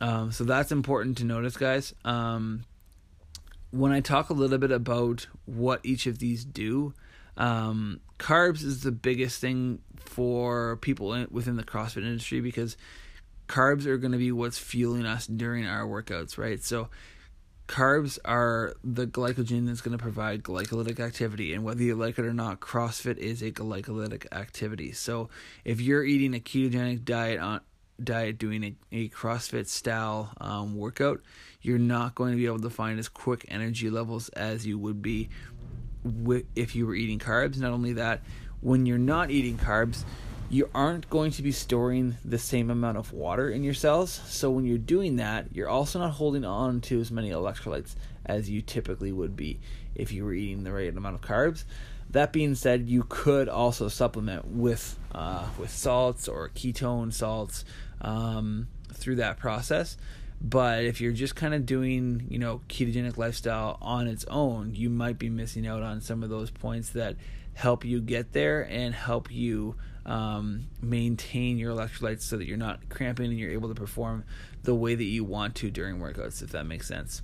Um, 0.00 0.32
so 0.32 0.44
that's 0.44 0.72
important 0.72 1.18
to 1.18 1.24
notice, 1.24 1.56
guys. 1.56 1.94
Um, 2.04 2.64
when 3.70 3.92
I 3.92 4.00
talk 4.00 4.30
a 4.30 4.34
little 4.34 4.58
bit 4.58 4.70
about 4.70 5.26
what 5.44 5.80
each 5.84 6.06
of 6.06 6.18
these 6.18 6.44
do, 6.44 6.94
um, 7.36 8.00
carbs 8.18 8.62
is 8.62 8.82
the 8.82 8.92
biggest 8.92 9.40
thing 9.40 9.80
for 9.98 10.76
people 10.78 11.12
in, 11.14 11.28
within 11.30 11.56
the 11.56 11.64
CrossFit 11.64 11.98
industry 11.98 12.40
because 12.40 12.76
carbs 13.48 13.86
are 13.86 13.98
going 13.98 14.12
to 14.12 14.18
be 14.18 14.32
what's 14.32 14.58
fueling 14.58 15.06
us 15.06 15.26
during 15.26 15.66
our 15.66 15.84
workouts, 15.84 16.38
right? 16.38 16.62
So 16.62 16.88
carbs 17.68 18.18
are 18.24 18.74
the 18.84 19.06
glycogen 19.06 19.66
that's 19.66 19.80
going 19.80 19.96
to 19.96 20.02
provide 20.02 20.42
glycolytic 20.42 21.00
activity 21.00 21.52
and 21.52 21.64
whether 21.64 21.82
you 21.82 21.96
like 21.96 22.18
it 22.18 22.24
or 22.24 22.32
not 22.32 22.60
crossfit 22.60 23.18
is 23.18 23.42
a 23.42 23.50
glycolytic 23.50 24.24
activity 24.30 24.92
so 24.92 25.28
if 25.64 25.80
you're 25.80 26.04
eating 26.04 26.32
a 26.32 26.38
ketogenic 26.38 27.04
diet 27.04 27.40
on 27.40 27.60
diet 28.02 28.38
doing 28.38 28.64
a, 28.64 28.74
a 28.92 29.08
CrossFit 29.08 29.66
style 29.68 30.32
um, 30.40 30.76
workout, 30.76 31.20
you're 31.62 31.78
not 31.78 32.14
going 32.14 32.32
to 32.32 32.36
be 32.36 32.46
able 32.46 32.60
to 32.60 32.70
find 32.70 32.98
as 32.98 33.08
quick 33.08 33.44
energy 33.48 33.90
levels 33.90 34.28
as 34.30 34.66
you 34.66 34.78
would 34.78 35.02
be 35.02 35.28
if 36.54 36.76
you 36.76 36.86
were 36.86 36.94
eating 36.94 37.18
carbs. 37.18 37.58
Not 37.58 37.72
only 37.72 37.94
that, 37.94 38.20
when 38.60 38.86
you're 38.86 38.98
not 38.98 39.30
eating 39.30 39.56
carbs, 39.56 40.04
you 40.48 40.70
aren't 40.74 41.10
going 41.10 41.32
to 41.32 41.42
be 41.42 41.50
storing 41.50 42.16
the 42.24 42.38
same 42.38 42.70
amount 42.70 42.96
of 42.98 43.12
water 43.12 43.50
in 43.50 43.64
your 43.64 43.74
cells. 43.74 44.20
So 44.26 44.50
when 44.50 44.64
you're 44.64 44.78
doing 44.78 45.16
that, 45.16 45.48
you're 45.52 45.68
also 45.68 45.98
not 45.98 46.12
holding 46.12 46.44
on 46.44 46.80
to 46.82 47.00
as 47.00 47.10
many 47.10 47.30
electrolytes 47.30 47.96
as 48.24 48.48
you 48.48 48.62
typically 48.62 49.12
would 49.12 49.36
be 49.36 49.58
if 49.94 50.12
you 50.12 50.24
were 50.24 50.32
eating 50.32 50.62
the 50.62 50.72
right 50.72 50.94
amount 50.96 51.16
of 51.16 51.20
carbs. 51.20 51.64
That 52.10 52.32
being 52.32 52.54
said, 52.54 52.88
you 52.88 53.04
could 53.08 53.48
also 53.48 53.88
supplement 53.88 54.46
with 54.46 54.96
uh, 55.12 55.46
with 55.58 55.70
salts 55.70 56.28
or 56.28 56.48
ketone 56.50 57.12
salts 57.12 57.64
um, 58.00 58.68
through 58.92 59.16
that 59.16 59.38
process. 59.38 59.96
But 60.40 60.84
if 60.84 61.00
you're 61.00 61.12
just 61.12 61.34
kind 61.34 61.54
of 61.54 61.64
doing, 61.64 62.26
you 62.28 62.38
know, 62.38 62.60
ketogenic 62.68 63.16
lifestyle 63.16 63.78
on 63.80 64.06
its 64.06 64.24
own, 64.26 64.74
you 64.74 64.90
might 64.90 65.18
be 65.18 65.30
missing 65.30 65.66
out 65.66 65.82
on 65.82 66.00
some 66.00 66.22
of 66.22 66.28
those 66.28 66.50
points 66.50 66.90
that 66.90 67.16
help 67.54 67.84
you 67.84 68.00
get 68.00 68.32
there 68.32 68.62
and 68.62 68.94
help 68.94 69.32
you 69.32 69.76
um, 70.04 70.68
maintain 70.80 71.56
your 71.58 71.74
electrolytes 71.74 72.22
so 72.22 72.36
that 72.36 72.46
you're 72.46 72.58
not 72.58 72.88
cramping 72.90 73.30
and 73.30 73.38
you're 73.38 73.50
able 73.50 73.68
to 73.68 73.74
perform 73.74 74.24
the 74.62 74.74
way 74.74 74.94
that 74.94 75.04
you 75.04 75.24
want 75.24 75.54
to 75.56 75.70
during 75.70 75.98
workouts, 75.98 76.42
if 76.42 76.50
that 76.50 76.66
makes 76.66 76.86
sense. 76.86 77.22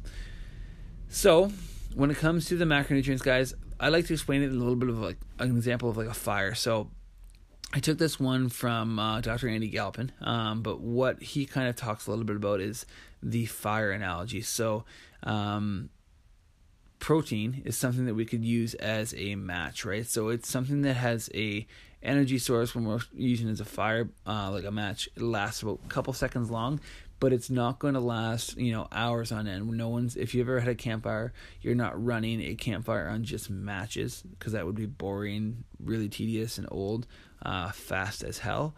So, 1.09 1.53
when 1.95 2.11
it 2.11 2.17
comes 2.17 2.47
to 2.47 2.57
the 2.57 2.65
macronutrients, 2.65 3.23
guys, 3.23 3.55
I 3.79 3.91
like 3.91 4.07
to 4.07 4.15
explain 4.15 4.43
it 4.43 4.49
a 4.49 4.55
little 4.55 4.77
bit 4.77 4.89
of 4.89 4.99
like 4.99 5.19
an 5.39 5.55
example 5.55 5.91
of 5.91 5.99
like 5.99 6.09
a 6.09 6.15
fire. 6.15 6.55
So, 6.55 6.91
I 7.73 7.81
took 7.81 7.97
this 7.97 8.21
one 8.21 8.51
from 8.51 8.99
uh, 8.99 9.21
Dr. 9.23 9.49
Andy 9.49 9.69
Galpin, 9.69 10.13
um, 10.21 10.63
but 10.63 10.81
what 10.81 11.23
he 11.23 11.47
kind 11.47 11.69
of 11.69 11.77
talks 11.77 12.07
a 12.07 12.11
little 12.11 12.25
bit 12.25 12.37
about 12.37 12.61
is 12.61 12.85
the 13.23 13.47
fire 13.47 13.91
analogy. 13.93 14.43
So, 14.43 14.85
um, 15.23 15.89
protein 16.99 17.63
is 17.65 17.77
something 17.77 18.05
that 18.07 18.15
we 18.15 18.27
could 18.27 18.45
use 18.45 18.75
as 18.75 19.15
a 19.17 19.35
match, 19.37 19.85
right? 19.85 20.07
So 20.07 20.29
it's 20.29 20.49
something 20.49 20.83
that 20.83 20.95
has 20.95 21.31
a 21.35 21.67
energy 22.03 22.39
source 22.39 22.75
when 22.75 22.85
we're 22.85 23.01
using 23.15 23.49
as 23.49 23.61
a 23.61 23.65
fire, 23.65 24.09
uh, 24.27 24.51
like 24.51 24.65
a 24.65 24.71
match. 24.71 25.09
It 25.17 25.23
lasts 25.23 25.63
about 25.63 25.81
a 25.85 25.89
couple 25.89 26.13
seconds 26.13 26.51
long, 26.51 26.79
but 27.23 27.33
it's 27.33 27.51
not 27.51 27.79
going 27.79 27.95
to 27.95 28.01
last, 28.01 28.57
you 28.57 28.73
know, 28.73 28.89
hours 28.91 29.31
on 29.31 29.47
end. 29.47 29.71
No 29.71 29.89
one's. 29.89 30.17
If 30.17 30.35
you 30.35 30.41
ever 30.41 30.59
had 30.59 30.71
a 30.71 30.75
campfire, 30.75 31.33
you're 31.61 31.77
not 31.77 32.05
running 32.05 32.41
a 32.41 32.57
campfire 32.57 33.07
on 33.07 33.23
just 33.23 33.49
matches 33.49 34.25
because 34.37 34.55
that 34.55 34.67
would 34.67 34.75
be 34.75 34.87
boring, 34.87 35.63
really 35.79 36.09
tedious, 36.09 36.59
and 36.59 36.67
old, 36.73 37.07
uh, 37.41 37.71
fast 37.71 38.25
as 38.25 38.39
hell. 38.39 38.75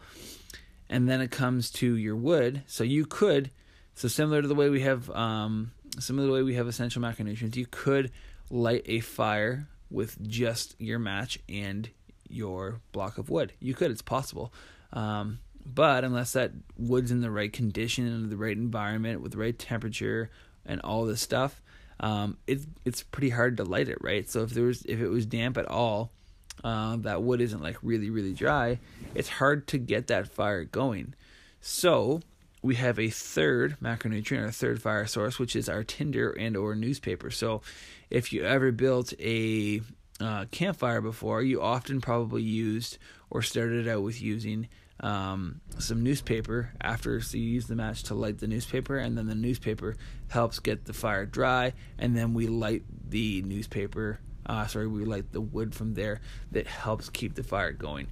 And 0.91 1.09
then 1.09 1.23
it 1.23 1.31
comes 1.31 1.71
to 1.71 1.97
your 1.97 2.17
wood. 2.17 2.65
So 2.67 2.85
you 2.85 3.07
could, 3.07 3.51
so 3.95 4.09
similar 4.09 4.43
to 4.43 4.49
the 4.49 4.55
way 4.55 4.69
we 4.69 4.83
have, 4.83 5.09
um, 5.13 5.73
similar 5.99 6.27
to 6.27 6.31
the 6.31 6.35
way 6.35 6.43
we 6.43 6.57
have 6.57 6.69
essential 6.69 7.01
macronutrients, 7.01 7.57
you 7.57 7.67
could 7.71 8.13
light 8.51 8.83
a 8.85 9.01
fire 9.01 9.69
with 9.89 10.21
just 10.21 10.79
your 10.79 10.99
match 10.99 11.39
and 11.49 11.89
your 12.29 12.83
block 12.93 13.17
of 13.17 13.31
wood. 13.31 13.55
You 13.59 13.73
could, 13.73 13.91
it's 13.91 14.03
possible. 14.03 14.53
Um, 14.93 15.39
but 15.67 16.05
unless 16.05 16.33
that 16.33 16.53
wood's 16.77 17.11
in 17.11 17.21
the 17.21 17.31
right 17.31 17.53
condition 17.53 18.07
and 18.07 18.31
the 18.31 18.37
right 18.37 18.57
environment 18.57 19.21
with 19.21 19.33
the 19.33 19.39
right 19.39 19.59
temperature 19.59 20.31
and 20.67 20.81
all 20.83 21.05
this 21.05 21.21
stuff, 21.21 21.63
um, 22.01 22.37
it's 22.47 22.67
it's 22.85 23.03
pretty 23.03 23.31
hard 23.31 23.57
to 23.57 23.65
light 23.65 23.89
it, 23.89 23.99
right? 24.01 24.29
So 24.29 24.43
if 24.43 24.51
there 24.51 24.65
was 24.65 24.85
if 24.85 25.01
it 25.01 25.09
was 25.09 25.27
damp 25.27 25.57
at 25.57 25.67
all, 25.67 26.11
uh, 26.63 26.97
that 26.99 27.23
wood 27.23 27.41
isn't 27.41 27.63
like 27.63 27.79
really 27.83 28.11
really 28.11 28.33
dry. 28.33 28.79
It's 29.15 29.29
hard 29.29 29.67
to 29.69 29.79
get 29.79 30.09
that 30.09 30.29
fire 30.29 30.65
going. 30.65 31.15
So 31.61 32.21
we 32.63 32.75
have 32.77 32.99
a 32.99 33.11
third 33.11 33.77
macronutrient 33.83 34.43
or 34.43 34.51
third 34.51 34.83
fire 34.83 35.07
source, 35.07 35.39
which 35.39 35.55
is 35.55 35.69
our 35.69 35.85
tinder 35.85 36.31
and 36.31 36.57
or 36.57 36.75
newspaper. 36.75 37.31
So 37.31 37.63
if 38.11 38.33
you 38.33 38.45
ever 38.45 38.73
built 38.73 39.13
a 39.21 39.83
uh, 40.21 40.47
campfire 40.51 41.01
before, 41.01 41.43
you 41.43 41.61
often 41.61 42.01
probably 42.01 42.43
used 42.43 42.99
or 43.31 43.43
started 43.43 43.87
out 43.87 44.03
with 44.03 44.23
using 44.23 44.69
um, 45.01 45.61
some 45.79 46.03
newspaper 46.03 46.73
after 46.81 47.21
so 47.21 47.37
you 47.37 47.45
use 47.45 47.67
the 47.67 47.75
match 47.75 48.05
to 48.05 48.15
light 48.15 48.39
the 48.39 48.47
newspaper 48.47 48.97
and 48.97 49.19
then 49.19 49.27
the 49.27 49.35
newspaper 49.35 49.97
helps 50.29 50.59
get 50.61 50.85
the 50.85 50.93
fire 50.93 51.27
dry 51.27 51.73
and 51.99 52.17
then 52.17 52.33
we 52.33 52.47
light 52.47 52.85
the 53.09 53.43
newspaper 53.43 54.21
uh, 54.47 54.67
sorry 54.67 54.87
we 54.87 55.05
light 55.05 55.33
the 55.33 55.41
wood 55.41 55.75
from 55.75 55.95
there 55.95 56.21
that 56.53 56.67
helps 56.67 57.09
keep 57.09 57.35
the 57.35 57.43
fire 57.43 57.73
going. 57.73 58.07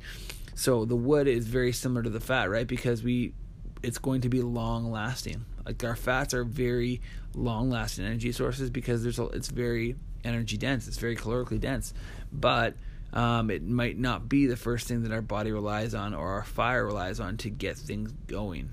So 0.55 0.85
the 0.85 0.97
wood 0.97 1.29
is 1.29 1.47
very 1.47 1.73
similar 1.73 2.03
to 2.03 2.11
the 2.11 2.21
fat 2.21 2.51
right? 2.51 2.67
Because 2.67 3.03
we 3.03 3.35
it's 3.83 3.99
going 3.99 4.21
to 4.23 4.29
be 4.29 4.43
long 4.43 4.91
lasting 4.91 5.45
like 5.65 5.83
our 5.85 5.97
fats 5.97 6.35
are 6.35 6.45
very 6.45 7.01
long 7.35 7.71
lasting 7.71 8.05
energy 8.05 8.33
sources 8.33 8.71
because 8.71 9.03
there's 9.03 9.19
a, 9.19 9.25
it's 9.27 9.49
very 9.49 9.97
energy 10.25 10.57
dense. 10.57 10.89
It's 10.89 10.99
very 10.99 11.17
calorically 11.17 11.61
dense, 11.61 11.95
but 12.33 12.75
um, 13.13 13.51
it 13.51 13.63
might 13.63 13.99
not 13.99 14.29
be 14.29 14.47
the 14.47 14.57
first 14.57 14.89
thing 14.89 15.03
that 15.03 15.13
our 15.13 15.23
body 15.23 15.53
relies 15.53 15.95
on 15.95 16.15
or 16.15 16.33
our 16.33 16.45
fire 16.45 16.87
relies 16.87 17.21
on 17.21 17.37
to 17.39 17.51
get 17.51 17.77
things 17.77 18.13
going, 18.27 18.71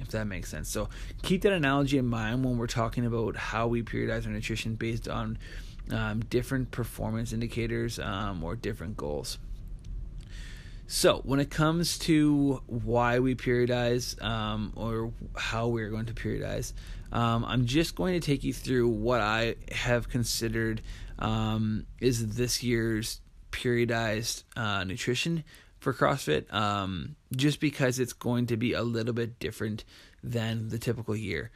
if 0.00 0.08
that 0.08 0.26
makes 0.26 0.50
sense. 0.50 0.68
So 0.68 0.88
keep 1.22 1.42
that 1.42 1.52
analogy 1.52 1.98
in 1.98 2.06
mind 2.06 2.44
when 2.44 2.58
we're 2.58 2.66
talking 2.66 3.06
about 3.06 3.36
how 3.36 3.66
we 3.66 3.82
periodize 3.82 4.26
our 4.26 4.32
nutrition 4.32 4.74
based 4.74 5.08
on 5.08 5.38
um, 5.90 6.20
different 6.20 6.70
performance 6.70 7.32
indicators 7.32 7.98
um, 7.98 8.44
or 8.44 8.56
different 8.56 8.96
goals. 8.96 9.38
So, 10.90 11.20
when 11.24 11.38
it 11.38 11.50
comes 11.50 11.98
to 12.00 12.62
why 12.66 13.18
we 13.18 13.34
periodize 13.34 14.22
um, 14.24 14.72
or 14.74 15.12
how 15.36 15.68
we're 15.68 15.90
going 15.90 16.06
to 16.06 16.14
periodize, 16.14 16.72
um, 17.12 17.44
I'm 17.44 17.66
just 17.66 17.94
going 17.94 18.18
to 18.18 18.26
take 18.26 18.42
you 18.42 18.54
through 18.54 18.88
what 18.88 19.20
I 19.20 19.56
have 19.70 20.08
considered 20.08 20.80
um, 21.18 21.84
is 22.00 22.36
this 22.36 22.62
year's 22.62 23.20
periodized 23.50 24.44
uh, 24.56 24.84
nutrition 24.84 25.44
for 25.80 25.92
CrossFit, 25.92 26.52
um, 26.52 27.16
just 27.34 27.60
because 27.60 27.98
it's 27.98 28.12
going 28.12 28.46
to 28.46 28.56
be 28.56 28.72
a 28.72 28.82
little 28.82 29.14
bit 29.14 29.38
different 29.38 29.84
than 30.22 30.68
the 30.68 30.78
typical 30.78 31.14
year. 31.14 31.50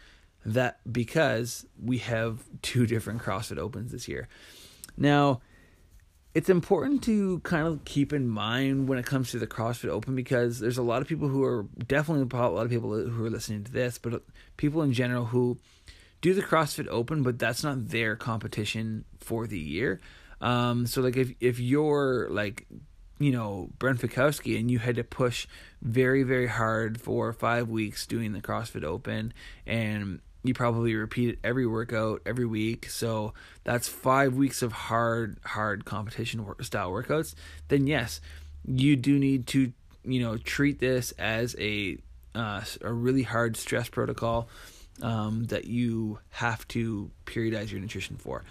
That 0.44 0.80
because 0.90 1.66
we 1.80 1.98
have 1.98 2.42
two 2.62 2.86
different 2.86 3.22
CrossFit 3.22 3.58
Opens 3.58 3.92
this 3.92 4.08
year. 4.08 4.28
Now, 4.96 5.40
it's 6.34 6.48
important 6.48 7.02
to 7.04 7.40
kind 7.40 7.66
of 7.66 7.84
keep 7.84 8.12
in 8.12 8.26
mind 8.26 8.88
when 8.88 8.98
it 8.98 9.04
comes 9.04 9.30
to 9.32 9.38
the 9.38 9.46
CrossFit 9.46 9.90
Open 9.90 10.14
because 10.14 10.60
there's 10.60 10.78
a 10.78 10.82
lot 10.82 11.02
of 11.02 11.08
people 11.08 11.28
who 11.28 11.44
are 11.44 11.66
definitely 11.86 12.26
a 12.38 12.48
lot 12.48 12.64
of 12.64 12.70
people 12.70 12.90
who 12.90 13.24
are 13.24 13.30
listening 13.30 13.64
to 13.64 13.72
this, 13.72 13.98
but 13.98 14.22
people 14.56 14.82
in 14.82 14.92
general 14.92 15.26
who 15.26 15.58
do 16.22 16.32
the 16.32 16.42
CrossFit 16.42 16.86
Open, 16.88 17.22
but 17.22 17.38
that's 17.38 17.62
not 17.62 17.88
their 17.88 18.16
competition 18.16 19.04
for 19.18 19.46
the 19.46 19.58
year. 19.58 20.00
Um, 20.42 20.86
so 20.86 21.00
like 21.00 21.16
if 21.16 21.32
if 21.40 21.60
you're 21.60 22.28
like 22.30 22.66
you 23.18 23.30
know 23.30 23.70
Brent 23.78 24.00
Fikowski 24.00 24.58
and 24.58 24.70
you 24.70 24.80
had 24.80 24.96
to 24.96 25.04
push 25.04 25.46
very 25.80 26.24
very 26.24 26.48
hard 26.48 27.00
for 27.00 27.32
five 27.32 27.68
weeks 27.68 28.06
doing 28.06 28.32
the 28.32 28.40
CrossFit 28.40 28.84
Open 28.84 29.32
and 29.66 30.20
you 30.42 30.52
probably 30.52 30.96
repeat 30.96 31.30
it 31.30 31.38
every 31.44 31.66
workout 31.66 32.20
every 32.26 32.44
week 32.44 32.90
so 32.90 33.32
that's 33.62 33.86
five 33.86 34.34
weeks 34.34 34.60
of 34.60 34.72
hard 34.72 35.38
hard 35.44 35.84
competition 35.84 36.44
style 36.60 36.90
workouts 36.90 37.36
then 37.68 37.86
yes 37.86 38.20
you 38.66 38.96
do 38.96 39.18
need 39.20 39.46
to 39.46 39.72
you 40.04 40.20
know 40.20 40.36
treat 40.36 40.80
this 40.80 41.12
as 41.12 41.54
a 41.60 41.96
uh, 42.34 42.62
a 42.80 42.92
really 42.92 43.22
hard 43.22 43.56
stress 43.56 43.88
protocol 43.88 44.48
um, 45.02 45.44
that 45.44 45.66
you 45.66 46.18
have 46.30 46.66
to 46.66 47.10
periodize 47.26 47.70
your 47.70 47.80
nutrition 47.80 48.16
for 48.16 48.42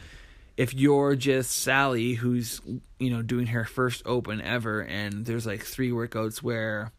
if 0.61 0.75
you're 0.75 1.15
just 1.15 1.49
Sally 1.49 2.13
who's 2.13 2.61
you 2.99 3.09
know 3.09 3.23
doing 3.23 3.47
her 3.47 3.65
first 3.65 4.03
open 4.05 4.39
ever 4.41 4.81
and 4.81 5.25
there's 5.25 5.47
like 5.47 5.63
three 5.63 5.89
workouts 5.89 6.43
where 6.43 6.91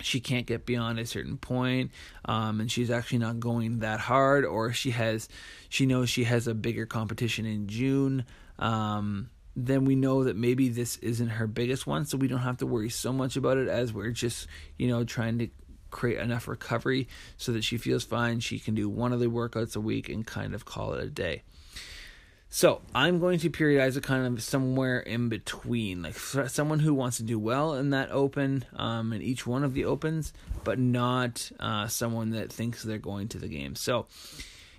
she 0.00 0.18
can't 0.18 0.46
get 0.46 0.66
beyond 0.66 0.98
a 0.98 1.06
certain 1.06 1.38
point 1.38 1.92
um, 2.24 2.58
and 2.58 2.72
she's 2.72 2.90
actually 2.90 3.18
not 3.18 3.38
going 3.38 3.78
that 3.78 4.00
hard 4.00 4.44
or 4.44 4.72
she 4.72 4.90
has 4.90 5.28
she 5.68 5.86
knows 5.86 6.10
she 6.10 6.24
has 6.24 6.48
a 6.48 6.54
bigger 6.54 6.84
competition 6.84 7.46
in 7.46 7.68
june 7.68 8.24
um, 8.58 9.30
then 9.54 9.84
we 9.84 9.94
know 9.94 10.24
that 10.24 10.34
maybe 10.34 10.68
this 10.68 10.96
isn't 10.96 11.28
her 11.28 11.46
biggest 11.46 11.86
one 11.86 12.04
so 12.04 12.18
we 12.18 12.26
don't 12.26 12.40
have 12.40 12.56
to 12.56 12.66
worry 12.66 12.90
so 12.90 13.12
much 13.12 13.36
about 13.36 13.58
it 13.58 13.68
as 13.68 13.92
we're 13.92 14.10
just 14.10 14.48
you 14.76 14.88
know 14.88 15.04
trying 15.04 15.38
to 15.38 15.48
create 15.92 16.18
enough 16.18 16.48
recovery 16.48 17.06
so 17.36 17.52
that 17.52 17.62
she 17.62 17.76
feels 17.76 18.02
fine 18.02 18.40
she 18.40 18.58
can 18.58 18.74
do 18.74 18.88
one 18.88 19.12
of 19.12 19.20
the 19.20 19.26
workouts 19.26 19.76
a 19.76 19.80
week 19.80 20.08
and 20.08 20.26
kind 20.26 20.52
of 20.52 20.64
call 20.64 20.94
it 20.94 21.04
a 21.04 21.08
day 21.08 21.44
so 22.54 22.82
I'm 22.94 23.18
going 23.18 23.38
to 23.38 23.48
periodize 23.48 23.96
it 23.96 24.02
kind 24.02 24.26
of 24.26 24.42
somewhere 24.42 25.00
in 25.00 25.30
between, 25.30 26.02
like 26.02 26.18
someone 26.18 26.80
who 26.80 26.92
wants 26.92 27.16
to 27.16 27.22
do 27.22 27.38
well 27.38 27.76
in 27.76 27.90
that 27.90 28.10
open, 28.10 28.66
um, 28.76 29.14
in 29.14 29.22
each 29.22 29.46
one 29.46 29.64
of 29.64 29.72
the 29.72 29.86
opens, 29.86 30.34
but 30.62 30.78
not 30.78 31.50
uh, 31.58 31.86
someone 31.86 32.28
that 32.32 32.52
thinks 32.52 32.82
they're 32.82 32.98
going 32.98 33.28
to 33.28 33.38
the 33.38 33.48
game. 33.48 33.74
So 33.74 34.04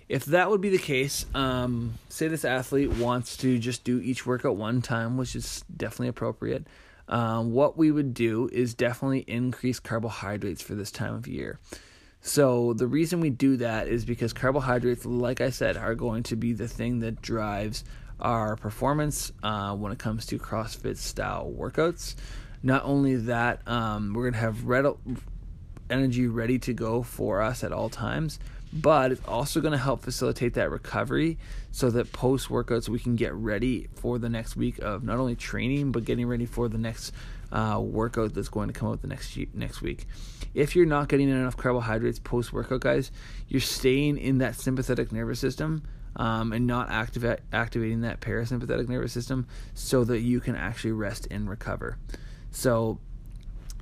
if 0.08 0.24
that 0.26 0.50
would 0.50 0.60
be 0.60 0.68
the 0.68 0.78
case, 0.78 1.26
um, 1.34 1.94
say 2.08 2.28
this 2.28 2.44
athlete 2.44 2.90
wants 2.92 3.36
to 3.38 3.58
just 3.58 3.82
do 3.82 3.98
each 3.98 4.24
workout 4.24 4.54
one 4.54 4.80
time, 4.80 5.16
which 5.16 5.34
is 5.34 5.64
definitely 5.76 6.10
appropriate. 6.10 6.68
Um, 7.08 7.50
what 7.50 7.76
we 7.76 7.90
would 7.90 8.14
do 8.14 8.48
is 8.52 8.74
definitely 8.74 9.24
increase 9.26 9.80
carbohydrates 9.80 10.62
for 10.62 10.76
this 10.76 10.92
time 10.92 11.14
of 11.14 11.26
year. 11.26 11.58
So 12.26 12.72
the 12.72 12.86
reason 12.86 13.20
we 13.20 13.28
do 13.28 13.58
that 13.58 13.86
is 13.86 14.06
because 14.06 14.32
carbohydrates, 14.32 15.04
like 15.04 15.42
I 15.42 15.50
said, 15.50 15.76
are 15.76 15.94
going 15.94 16.22
to 16.24 16.36
be 16.36 16.54
the 16.54 16.66
thing 16.66 17.00
that 17.00 17.20
drives 17.20 17.84
our 18.18 18.56
performance 18.56 19.30
uh, 19.42 19.76
when 19.76 19.92
it 19.92 19.98
comes 19.98 20.24
to 20.26 20.38
CrossFit 20.38 20.96
style 20.96 21.52
workouts. 21.54 22.14
Not 22.62 22.82
only 22.86 23.16
that, 23.16 23.60
um, 23.68 24.14
we're 24.14 24.30
gonna 24.30 24.40
have 24.40 24.64
red 24.64 24.86
energy 25.90 26.26
ready 26.26 26.58
to 26.60 26.72
go 26.72 27.02
for 27.02 27.42
us 27.42 27.62
at 27.62 27.72
all 27.72 27.90
times, 27.90 28.38
but 28.72 29.12
it's 29.12 29.24
also 29.28 29.60
going 29.60 29.72
to 29.72 29.78
help 29.78 30.02
facilitate 30.02 30.54
that 30.54 30.70
recovery 30.70 31.38
so 31.70 31.90
that 31.90 32.10
post 32.12 32.48
workouts 32.48 32.88
we 32.88 32.98
can 32.98 33.14
get 33.14 33.32
ready 33.34 33.86
for 33.94 34.18
the 34.18 34.28
next 34.28 34.56
week 34.56 34.78
of 34.78 35.04
not 35.04 35.18
only 35.18 35.36
training 35.36 35.92
but 35.92 36.04
getting 36.04 36.26
ready 36.26 36.46
for 36.46 36.68
the 36.68 36.78
next 36.78 37.12
uh, 37.52 37.80
workout 37.80 38.34
that's 38.34 38.48
going 38.48 38.68
to 38.68 38.74
come 38.74 38.88
out 38.88 39.02
the 39.02 39.08
next 39.08 39.38
next 39.54 39.82
week. 39.82 40.06
If 40.54 40.76
you're 40.76 40.86
not 40.86 41.08
getting 41.08 41.28
enough 41.28 41.56
carbohydrates 41.56 42.18
post 42.18 42.52
workout, 42.52 42.80
guys, 42.80 43.10
you're 43.48 43.60
staying 43.60 44.18
in 44.18 44.38
that 44.38 44.54
sympathetic 44.54 45.12
nervous 45.12 45.40
system 45.40 45.82
um, 46.16 46.52
and 46.52 46.66
not 46.66 46.90
activate 46.90 47.40
activating 47.52 48.02
that 48.02 48.20
parasympathetic 48.20 48.88
nervous 48.88 49.12
system 49.12 49.46
so 49.74 50.04
that 50.04 50.20
you 50.20 50.40
can 50.40 50.54
actually 50.54 50.92
rest 50.92 51.26
and 51.30 51.48
recover. 51.48 51.98
So 52.50 53.00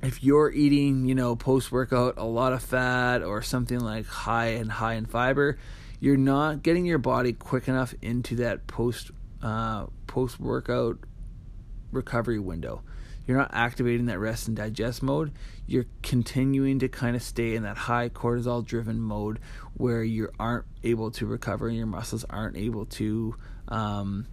if 0.01 0.23
you're 0.23 0.51
eating, 0.51 1.05
you 1.05 1.15
know, 1.15 1.35
post 1.35 1.71
workout 1.71 2.15
a 2.17 2.25
lot 2.25 2.53
of 2.53 2.61
fat 2.61 3.23
or 3.23 3.41
something 3.41 3.79
like 3.79 4.05
high 4.05 4.47
and 4.47 4.71
high 4.71 4.95
in 4.95 5.05
fiber, 5.05 5.57
you're 5.99 6.17
not 6.17 6.63
getting 6.63 6.85
your 6.85 6.97
body 6.97 7.33
quick 7.33 7.67
enough 7.67 7.93
into 8.01 8.35
that 8.37 8.67
post 8.67 9.11
uh, 9.41 9.85
post 10.07 10.39
workout 10.39 10.97
recovery 11.91 12.39
window. 12.39 12.81
You're 13.25 13.37
not 13.37 13.51
activating 13.53 14.07
that 14.07 14.19
rest 14.19 14.47
and 14.47 14.57
digest 14.57 15.01
mode. 15.01 15.31
You're 15.65 15.85
continuing 16.01 16.79
to 16.79 16.89
kind 16.89 17.15
of 17.15 17.23
stay 17.23 17.55
in 17.55 17.63
that 17.63 17.77
high 17.77 18.09
cortisol 18.09 18.65
driven 18.65 18.99
mode 18.99 19.39
where 19.75 20.03
you 20.03 20.29
aren't 20.39 20.65
able 20.83 21.11
to 21.11 21.25
recover 21.25 21.67
and 21.67 21.77
your 21.77 21.87
muscles 21.87 22.25
aren't 22.29 22.57
able 22.57 22.85
to 22.85 23.35
um, 23.69 24.27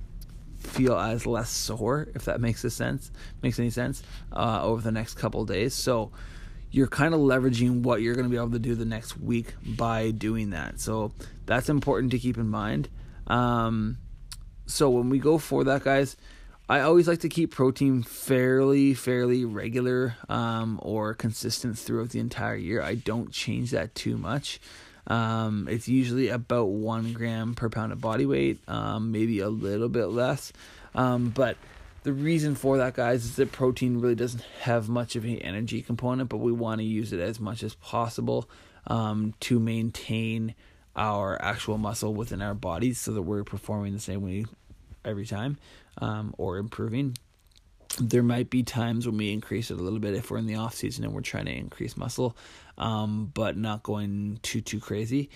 feel 0.59 0.99
as 0.99 1.26
less 1.26 1.50
sore, 1.50 2.09
if 2.14 2.25
that 2.25 2.40
makes 2.40 2.64
a 2.64 2.70
sense, 2.70 3.11
makes 3.42 3.59
any 3.59 3.70
sense, 3.70 4.02
uh, 4.32 4.61
over 4.62 4.82
the 4.82 4.92
next 4.92 5.14
couple 5.14 5.44
days. 5.44 5.75
So 5.75 6.11
you're 6.70 6.88
kind 6.88 7.14
of 7.14 7.20
leveraging 7.20 7.82
what 7.82 8.02
you're 8.02 8.14
going 8.14 8.26
to 8.26 8.30
be 8.30 8.37
able 8.37 8.52
to 8.52 8.59
do 8.59 8.75
the 8.75 8.85
next 8.85 9.18
week 9.18 9.54
by 9.64 10.11
doing 10.11 10.50
that. 10.50 10.80
So 10.80 11.12
that's 11.47 11.68
important 11.68 12.12
to 12.12 12.18
keep 12.18 12.37
in 12.37 12.49
mind. 12.49 12.88
Um, 13.26 13.99
so 14.66 14.90
when 14.90 15.11
we 15.11 15.18
go 15.18 15.38
for 15.38 15.64
that, 15.64 15.82
guys, 15.82 16.16
I 16.70 16.82
always 16.82 17.08
like 17.08 17.18
to 17.22 17.28
keep 17.28 17.50
protein 17.50 18.04
fairly, 18.04 18.94
fairly 18.94 19.44
regular 19.44 20.14
um, 20.28 20.78
or 20.80 21.14
consistent 21.14 21.76
throughout 21.76 22.10
the 22.10 22.20
entire 22.20 22.54
year. 22.54 22.80
I 22.80 22.94
don't 22.94 23.32
change 23.32 23.72
that 23.72 23.92
too 23.96 24.16
much. 24.16 24.60
Um, 25.08 25.66
it's 25.68 25.88
usually 25.88 26.28
about 26.28 26.66
one 26.66 27.12
gram 27.12 27.56
per 27.56 27.68
pound 27.70 27.90
of 27.90 28.00
body 28.00 28.24
weight, 28.24 28.60
um, 28.68 29.10
maybe 29.10 29.40
a 29.40 29.48
little 29.48 29.88
bit 29.88 30.06
less. 30.10 30.52
Um, 30.94 31.30
but 31.30 31.56
the 32.04 32.12
reason 32.12 32.54
for 32.54 32.76
that, 32.76 32.94
guys, 32.94 33.24
is 33.24 33.34
that 33.34 33.50
protein 33.50 34.00
really 34.00 34.14
doesn't 34.14 34.44
have 34.60 34.88
much 34.88 35.16
of 35.16 35.24
an 35.24 35.38
energy 35.38 35.82
component, 35.82 36.28
but 36.28 36.36
we 36.36 36.52
want 36.52 36.78
to 36.78 36.84
use 36.84 37.12
it 37.12 37.18
as 37.18 37.40
much 37.40 37.64
as 37.64 37.74
possible 37.74 38.48
um, 38.86 39.34
to 39.40 39.58
maintain 39.58 40.54
our 40.94 41.36
actual 41.42 41.78
muscle 41.78 42.14
within 42.14 42.40
our 42.40 42.54
bodies 42.54 43.00
so 43.00 43.10
that 43.10 43.22
we're 43.22 43.42
performing 43.42 43.92
the 43.92 43.98
same 43.98 44.22
way 44.22 44.44
every 45.04 45.26
time 45.26 45.58
um, 45.99 46.35
or 46.38 46.59
improving 46.59 47.14
there 47.99 48.23
might 48.23 48.50
be 48.50 48.62
times 48.62 49.06
when 49.06 49.16
we 49.16 49.32
increase 49.32 49.70
it 49.70 49.78
a 49.78 49.82
little 49.82 49.99
bit 49.99 50.14
if 50.14 50.30
we're 50.30 50.38
in 50.38 50.47
the 50.47 50.54
off 50.54 50.75
season 50.75 51.04
and 51.04 51.12
we're 51.12 51.20
trying 51.20 51.47
to 51.47 51.52
increase 51.52 51.97
muscle, 51.97 52.37
um, 52.78 53.30
but 53.35 53.56
not 53.56 53.82
going 53.82 54.38
too 54.42 54.61
too 54.61 54.80
crazy. 54.80 55.30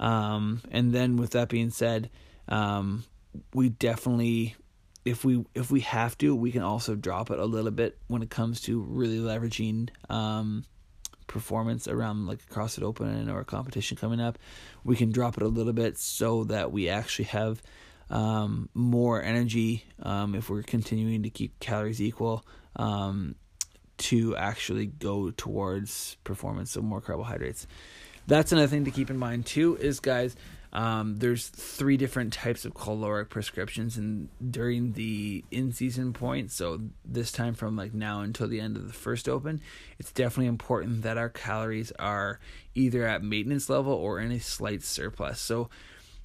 Um, 0.00 0.62
and 0.70 0.92
then 0.92 1.16
with 1.16 1.32
that 1.32 1.48
being 1.48 1.70
said, 1.70 2.10
um, 2.48 3.04
we 3.52 3.68
definitely 3.68 4.56
if 5.04 5.24
we 5.24 5.44
if 5.54 5.70
we 5.70 5.80
have 5.80 6.16
to, 6.18 6.34
we 6.34 6.50
can 6.50 6.62
also 6.62 6.94
drop 6.94 7.30
it 7.30 7.38
a 7.38 7.44
little 7.44 7.70
bit 7.70 7.98
when 8.06 8.22
it 8.22 8.30
comes 8.30 8.60
to 8.62 8.80
really 8.80 9.18
leveraging 9.18 9.90
um, 10.08 10.64
performance 11.26 11.86
around 11.86 12.26
like 12.26 12.40
a 12.48 12.54
CrossFit 12.54 12.82
Open 12.82 13.28
or 13.28 13.40
a 13.40 13.44
competition 13.44 13.96
coming 13.96 14.20
up. 14.20 14.38
We 14.82 14.96
can 14.96 15.12
drop 15.12 15.36
it 15.36 15.42
a 15.42 15.48
little 15.48 15.72
bit 15.72 15.98
so 15.98 16.44
that 16.44 16.72
we 16.72 16.88
actually 16.88 17.26
have 17.26 17.62
um, 18.10 18.68
more 18.74 19.22
energy 19.22 19.84
um, 20.02 20.34
if 20.34 20.48
we're 20.48 20.62
continuing 20.62 21.22
to 21.24 21.30
keep 21.30 21.58
calories 21.60 22.00
equal 22.00 22.44
um, 22.76 23.34
to 23.98 24.36
actually 24.36 24.86
go 24.86 25.30
towards 25.30 26.16
performance 26.24 26.72
so 26.72 26.80
more 26.80 27.00
carbohydrates. 27.00 27.66
That's 28.26 28.52
another 28.52 28.68
thing 28.68 28.84
to 28.84 28.90
keep 28.90 29.10
in 29.10 29.16
mind 29.16 29.46
too 29.46 29.76
is 29.76 30.00
guys 30.00 30.36
um, 30.70 31.16
there's 31.16 31.48
three 31.48 31.96
different 31.96 32.34
types 32.34 32.66
of 32.66 32.74
caloric 32.74 33.30
prescriptions 33.30 33.96
and 33.96 34.28
during 34.50 34.92
the 34.92 35.42
in-season 35.50 36.12
point. 36.12 36.50
So 36.50 36.80
this 37.06 37.32
time 37.32 37.54
from 37.54 37.74
like 37.74 37.94
now 37.94 38.20
until 38.20 38.48
the 38.48 38.60
end 38.60 38.76
of 38.76 38.86
the 38.86 38.92
first 38.92 39.30
open 39.30 39.62
it's 39.98 40.12
definitely 40.12 40.48
important 40.48 41.02
that 41.02 41.16
our 41.16 41.30
calories 41.30 41.90
are 41.98 42.38
either 42.74 43.06
at 43.06 43.22
maintenance 43.22 43.70
level 43.70 43.92
or 43.92 44.20
in 44.20 44.30
a 44.30 44.40
slight 44.40 44.82
surplus. 44.82 45.40
So 45.40 45.70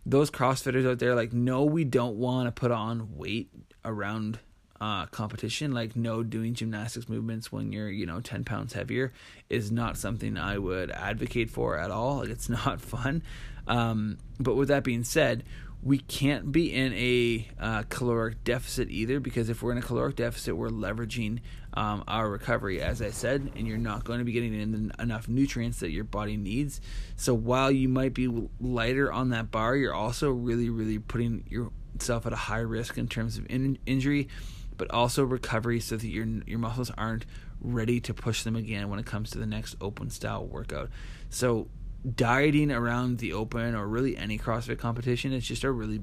those 0.05 0.29
CrossFitters 0.29 0.89
out 0.89 0.99
there, 0.99 1.15
like, 1.15 1.33
no, 1.33 1.63
we 1.63 1.83
don't 1.83 2.15
want 2.15 2.47
to 2.47 2.51
put 2.51 2.71
on 2.71 3.15
weight 3.15 3.49
around 3.85 4.39
uh, 4.81 5.05
competition. 5.07 5.71
Like, 5.71 5.95
no, 5.95 6.23
doing 6.23 6.53
gymnastics 6.53 7.07
movements 7.07 7.51
when 7.51 7.71
you're, 7.71 7.89
you 7.89 8.05
know, 8.05 8.19
10 8.19 8.43
pounds 8.43 8.73
heavier 8.73 9.13
is 9.49 9.71
not 9.71 9.97
something 9.97 10.37
I 10.37 10.57
would 10.57 10.91
advocate 10.91 11.49
for 11.49 11.77
at 11.77 11.89
all. 11.89 12.17
Like, 12.17 12.29
it's 12.29 12.49
not 12.65 12.81
fun. 12.81 13.23
Um, 13.65 14.17
but 14.39 14.55
with 14.55 14.67
that 14.67 14.83
being 14.83 15.05
said, 15.05 15.43
we 15.83 15.97
can't 15.97 16.51
be 16.51 16.73
in 16.73 16.93
a 16.93 17.47
uh, 17.59 17.83
caloric 17.89 18.43
deficit 18.45 18.89
either 18.89 19.19
because 19.19 19.49
if 19.49 19.61
we're 19.61 19.73
in 19.73 19.77
a 19.77 19.81
caloric 19.81 20.15
deficit, 20.15 20.55
we're 20.55 20.69
leveraging 20.69 21.39
um, 21.73 22.05
our 22.07 22.29
recovery, 22.29 22.81
as 22.81 23.01
I 23.01 23.09
said, 23.09 23.51
and 23.57 23.67
you're 23.67 23.77
not 23.77 24.05
going 24.05 24.19
to 24.19 24.25
be 24.25 24.31
getting 24.31 24.53
in 24.53 24.93
enough 24.97 25.27
nutrients 25.27 25.81
that 25.81 25.89
your 25.89 26.05
body 26.05 26.37
needs. 26.37 26.79
So 27.17 27.33
while 27.33 27.69
you 27.69 27.89
might 27.89 28.13
be 28.13 28.47
lighter 28.61 29.11
on 29.11 29.29
that 29.29 29.51
bar, 29.51 29.75
you're 29.75 29.93
also 29.93 30.31
really, 30.31 30.69
really 30.69 30.99
putting 30.99 31.43
yourself 31.49 32.25
at 32.25 32.31
a 32.31 32.37
high 32.37 32.59
risk 32.59 32.97
in 32.97 33.09
terms 33.09 33.37
of 33.37 33.45
in- 33.49 33.77
injury, 33.85 34.29
but 34.77 34.89
also 34.91 35.25
recovery, 35.25 35.81
so 35.81 35.97
that 35.97 36.07
your 36.07 36.25
your 36.47 36.59
muscles 36.59 36.91
aren't 36.97 37.25
ready 37.59 37.99
to 38.01 38.13
push 38.13 38.43
them 38.43 38.55
again 38.55 38.89
when 38.89 38.99
it 38.99 39.05
comes 39.05 39.31
to 39.31 39.37
the 39.37 39.45
next 39.45 39.75
open 39.81 40.09
style 40.09 40.45
workout. 40.45 40.89
So 41.29 41.67
dieting 42.09 42.71
around 42.71 43.19
the 43.19 43.33
open 43.33 43.75
or 43.75 43.87
really 43.87 44.17
any 44.17 44.37
CrossFit 44.37 44.77
competition 44.77 45.33
is 45.33 45.45
just 45.47 45.63
a 45.63 45.71
really 45.71 46.01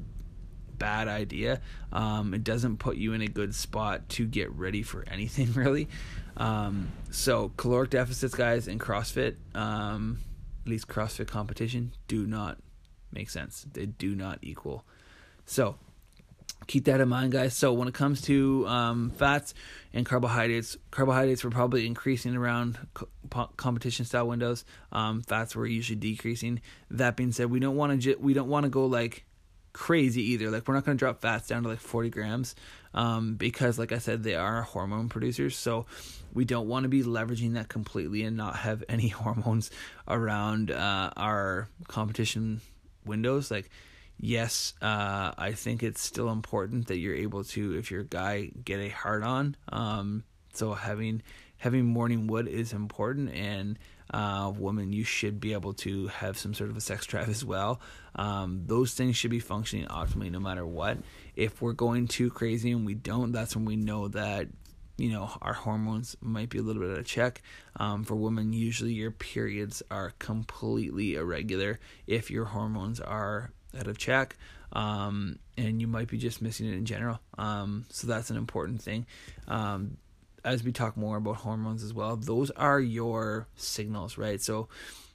bad 0.79 1.09
idea. 1.09 1.61
Um, 1.93 2.35
it 2.35 2.43
doesn't 2.43 2.79
put 2.79 2.97
you 2.97 3.13
in 3.13 3.21
a 3.21 3.27
good 3.27 3.55
spot 3.55 4.09
to 4.11 4.27
get 4.27 4.51
ready 4.53 4.83
for 4.83 5.05
anything 5.09 5.53
really. 5.55 5.89
Um, 6.37 6.91
so 7.11 7.53
caloric 7.57 7.91
deficits, 7.91 8.35
guys, 8.35 8.67
in 8.67 8.79
CrossFit, 8.79 9.37
um, 9.55 10.19
at 10.65 10.71
least 10.71 10.89
CrossFit 10.89 11.29
competition, 11.29 11.93
do 12.09 12.27
not 12.27 12.59
make 13.13 13.31
sense. 13.31 13.67
They 13.73 13.87
do 13.87 14.15
not 14.15 14.39
equal. 14.43 14.85
So 15.45 15.77
keep 16.67 16.85
that 16.85 17.01
in 17.01 17.09
mind, 17.09 17.33
guys. 17.33 17.55
So 17.55 17.73
when 17.73 17.89
it 17.89 17.95
comes 17.95 18.23
to 18.23 18.67
um, 18.69 19.11
fats 19.11 19.55
and 19.93 20.07
carbohydrates, 20.07 20.77
carbohydrates 20.91 21.43
were 21.45 21.51
probably 21.51 21.87
increasing 21.87 22.37
around 22.37 22.79
co- 22.95 23.51
competition 23.57 24.05
style 24.05 24.29
windows. 24.29 24.65
Um, 24.93 25.23
fats 25.23 25.57
were 25.57 25.67
usually 25.67 25.99
decreasing. 25.99 26.61
That 26.91 27.17
being 27.17 27.33
said, 27.33 27.51
we 27.51 27.61
don't 27.61 27.77
want 27.77 27.93
to 27.93 27.99
ju- 27.99 28.19
we 28.21 28.35
don't 28.35 28.49
want 28.49 28.65
to 28.65 28.71
go 28.71 28.87
like 28.87 29.25
crazy 29.73 30.33
either. 30.33 30.51
Like 30.51 30.67
we're 30.67 30.75
not 30.75 30.85
going 30.85 30.97
to 30.97 30.99
drop 30.99 31.21
fats 31.21 31.49
down 31.49 31.63
to 31.63 31.69
like 31.69 31.81
40 31.81 32.11
grams 32.11 32.55
um, 32.95 33.35
because, 33.35 33.79
like 33.79 33.93
I 33.93 33.99
said, 33.99 34.23
they 34.23 34.35
are 34.35 34.63
hormone 34.63 35.09
producers. 35.09 35.57
So 35.57 35.87
we 36.33 36.45
don't 36.45 36.69
want 36.69 36.85
to 36.85 36.89
be 36.89 37.03
leveraging 37.03 37.55
that 37.55 37.69
completely 37.69 38.23
and 38.23 38.37
not 38.37 38.57
have 38.57 38.85
any 38.89 39.09
hormones 39.09 39.71
around 40.09 40.71
uh, 40.71 41.11
our 41.17 41.69
competition 41.89 42.61
windows. 43.05 43.51
Like 43.51 43.71
yes, 44.21 44.75
uh, 44.83 45.33
I 45.37 45.53
think 45.53 45.83
it's 45.83 46.01
still 46.01 46.31
important 46.31 46.89
that 46.89 46.99
you're 46.99 47.15
able 47.15 47.45
to, 47.45 47.77
if 47.77 47.91
you're 47.91 48.03
a 48.03 48.05
guy, 48.05 48.51
get 48.65 48.79
a 48.79 48.89
hard 48.89 49.25
on. 49.25 49.57
Um, 49.71 50.25
so 50.53 50.75
having 50.75 51.23
having 51.59 51.85
morning 51.85 52.27
wood 52.27 52.49
is 52.49 52.73
important, 52.73 53.33
and 53.35 53.79
uh, 54.13 54.53
woman, 54.57 54.93
you 54.93 55.05
should 55.05 55.41
be 55.41 55.53
able 55.53 55.73
to 55.73 56.09
have 56.09 56.37
some 56.37 56.55
sort 56.55 56.71
of 56.71 56.77
a 56.77 56.81
sex 56.81 57.07
drive 57.07 57.29
as 57.29 57.45
well. 57.45 57.81
Um, 58.15 58.63
those 58.67 58.95
things 58.95 59.17
should 59.17 59.31
be 59.31 59.41
functioning 59.41 59.87
optimally 59.87 60.31
no 60.31 60.41
matter 60.41 60.67
what. 60.67 60.99
If 61.37 61.63
we're 61.63 61.73
going 61.73 62.09
too 62.09 62.31
crazy 62.31 62.73
and 62.73 62.85
we 62.85 62.95
don't, 62.95 63.33
that's 63.33 63.57
when 63.57 63.65
we 63.65 63.77
know 63.77 64.09
that 64.09 64.49
you 64.99 65.11
know 65.11 65.31
our 65.41 65.55
hormones 65.55 66.15
might 66.21 66.51
be 66.51 66.59
a 66.59 66.63
little 66.63 66.83
bit 66.83 66.91
out 66.91 66.99
of 66.99 67.07
check 67.07 67.41
um, 67.77 68.05
for 68.05 68.17
women 68.17 68.53
usually 68.53 68.93
your 68.93 69.11
periods 69.11 69.83
are 69.91 70.13
completely 70.19 71.15
irregular 71.15 71.81
if 72.07 72.31
your 72.31 72.45
hormones 72.45 73.01
are 73.01 73.51
out 73.79 73.87
of 73.87 73.99
check, 73.99 74.37
um, 74.73 75.39
and 75.57 75.81
you 75.81 75.87
might 75.87 76.09
be 76.09 76.19
just 76.19 76.43
missing 76.43 76.67
it 76.67 76.75
in 76.75 76.85
general. 76.85 77.21
Um, 77.39 77.87
so 77.91 78.07
that's 78.07 78.31
an 78.31 78.37
important 78.37 78.83
thing. 78.83 79.07
Um, 79.49 79.97
as 80.45 80.63
we 80.65 80.73
talk 80.73 80.97
more 80.97 81.17
about 81.17 81.37
hormones 81.37 81.83
as 81.83 81.93
well, 81.93 82.17
those 82.17 82.51
are 82.53 82.81
your 82.81 83.47
signals, 83.57 84.17
right? 84.17 84.41
So 84.41 84.69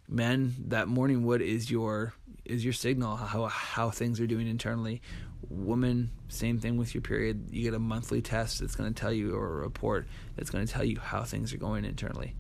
men, 0.08 0.54
that 0.68 0.88
morning 0.88 1.26
wood 1.26 1.42
is 1.42 1.72
your 1.72 2.14
is 2.44 2.64
your 2.64 2.74
signal 2.74 3.16
how 3.16 3.46
how 3.46 3.90
things 3.90 4.20
are 4.20 4.28
doing 4.28 4.48
internally. 4.48 5.02
Woman, 5.50 6.12
same 6.28 6.60
thing 6.60 6.78
with 6.78 6.96
your 6.96 7.02
period. 7.02 7.50
You 7.52 7.64
get 7.64 7.74
a 7.74 7.80
monthly 7.80 8.22
test 8.22 8.60
that's 8.60 8.76
going 8.76 8.92
to 8.92 9.00
tell 9.00 9.14
you, 9.14 9.36
or 9.36 9.46
a 9.60 9.62
report 9.62 10.08
that's 10.36 10.50
going 10.50 10.66
to 10.66 10.72
tell 10.72 10.84
you 10.84 11.00
how 11.00 11.24
things 11.24 11.54
are 11.54 11.58
going 11.58 11.86
internally. 11.86 12.36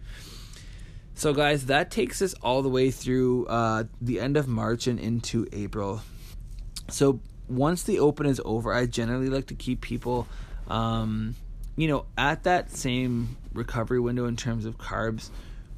So, 1.17 1.33
guys, 1.33 1.67
that 1.67 1.91
takes 1.91 2.21
us 2.21 2.33
all 2.41 2.61
the 2.61 2.69
way 2.69 2.91
through 2.91 3.45
uh, 3.47 3.85
the 4.01 4.19
end 4.19 4.35
of 4.35 4.49
March 4.49 4.85
and 4.85 4.99
into 4.99 5.47
April. 5.53 6.01
So, 6.89 7.21
once 7.47 7.83
the 7.83 7.99
open 7.99 8.25
is 8.25 8.41
over, 8.43 8.73
I 8.73 8.85
generally 8.85 9.29
like 9.29 9.47
to 9.47 9.55
keep 9.55 9.79
people, 9.79 10.27
um, 10.67 11.35
you 11.77 11.87
know, 11.87 12.05
at 12.17 12.43
that 12.43 12.69
same 12.69 13.37
recovery 13.53 14.01
window 14.01 14.25
in 14.25 14.35
terms 14.35 14.65
of 14.65 14.77
carbs 14.77 15.29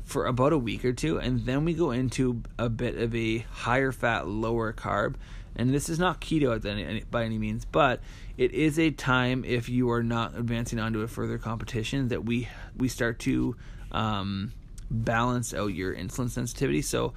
for 0.05 0.25
about 0.25 0.53
a 0.53 0.57
week 0.57 0.83
or 0.83 0.93
two, 0.93 1.19
and 1.19 1.45
then 1.45 1.65
we 1.65 1.75
go 1.75 1.91
into 1.91 2.41
a 2.57 2.67
bit 2.67 2.97
of 2.97 3.13
a 3.13 3.39
higher 3.51 3.91
fat, 3.91 4.27
lower 4.27 4.73
carb. 4.73 5.15
And 5.55 5.71
this 5.71 5.87
is 5.87 5.99
not 5.99 6.19
keto 6.19 7.11
by 7.11 7.25
any 7.25 7.37
means, 7.37 7.65
but 7.65 8.01
it 8.37 8.53
is 8.53 8.79
a 8.79 8.89
time 8.89 9.45
if 9.45 9.69
you 9.69 9.91
are 9.91 10.03
not 10.03 10.35
advancing 10.35 10.79
onto 10.79 11.01
a 11.01 11.07
further 11.07 11.37
competition 11.37 12.07
that 12.07 12.25
we 12.25 12.47
we 12.75 12.87
start 12.87 13.19
to 13.19 13.55
um, 13.91 14.53
balance 14.89 15.53
out 15.53 15.67
your 15.67 15.93
insulin 15.93 16.29
sensitivity. 16.29 16.81
So 16.81 17.13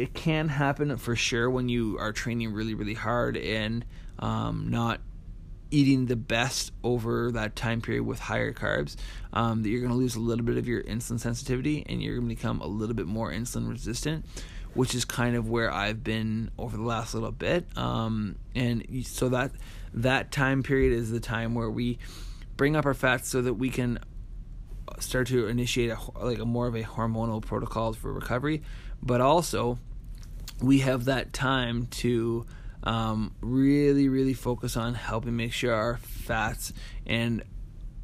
it 0.00 0.14
can 0.14 0.48
happen 0.48 0.96
for 0.96 1.14
sure 1.14 1.50
when 1.50 1.68
you 1.68 1.98
are 1.98 2.12
training 2.12 2.52
really 2.52 2.74
really 2.74 2.94
hard 2.94 3.36
and 3.36 3.84
um, 4.18 4.70
not 4.70 5.00
eating 5.70 6.06
the 6.06 6.16
best 6.16 6.72
over 6.82 7.30
that 7.32 7.54
time 7.54 7.80
period 7.80 8.04
with 8.04 8.18
higher 8.18 8.52
carbs 8.52 8.96
um, 9.32 9.62
that 9.62 9.68
you're 9.68 9.80
going 9.80 9.92
to 9.92 9.96
lose 9.96 10.16
a 10.16 10.20
little 10.20 10.44
bit 10.44 10.56
of 10.56 10.66
your 10.66 10.82
insulin 10.82 11.20
sensitivity 11.20 11.84
and 11.86 12.02
you're 12.02 12.16
going 12.16 12.28
to 12.28 12.34
become 12.34 12.60
a 12.60 12.66
little 12.66 12.94
bit 12.94 13.06
more 13.06 13.30
insulin 13.30 13.68
resistant 13.68 14.24
which 14.74 14.94
is 14.94 15.04
kind 15.04 15.36
of 15.36 15.48
where 15.48 15.70
I've 15.70 16.02
been 16.02 16.50
over 16.58 16.76
the 16.76 16.82
last 16.82 17.12
little 17.14 17.30
bit 17.30 17.66
um, 17.76 18.36
and 18.54 19.04
so 19.06 19.28
that 19.28 19.52
that 19.92 20.32
time 20.32 20.62
period 20.62 20.92
is 20.92 21.10
the 21.10 21.20
time 21.20 21.54
where 21.54 21.70
we 21.70 21.98
bring 22.56 22.74
up 22.74 22.86
our 22.86 22.94
fats 22.94 23.28
so 23.28 23.42
that 23.42 23.54
we 23.54 23.68
can 23.68 23.98
start 24.98 25.26
to 25.28 25.46
initiate 25.46 25.90
a, 25.90 25.98
like 26.18 26.38
a 26.38 26.44
more 26.44 26.66
of 26.66 26.74
a 26.74 26.82
hormonal 26.82 27.40
protocol 27.42 27.92
for 27.92 28.12
recovery 28.12 28.62
but 29.02 29.20
also 29.20 29.78
we 30.62 30.80
have 30.80 31.06
that 31.06 31.32
time 31.32 31.86
to 31.86 32.46
um, 32.82 33.34
really, 33.40 34.08
really 34.08 34.34
focus 34.34 34.76
on 34.76 34.94
helping 34.94 35.36
make 35.36 35.52
sure 35.52 35.74
our 35.74 35.96
fats 35.98 36.72
and 37.06 37.42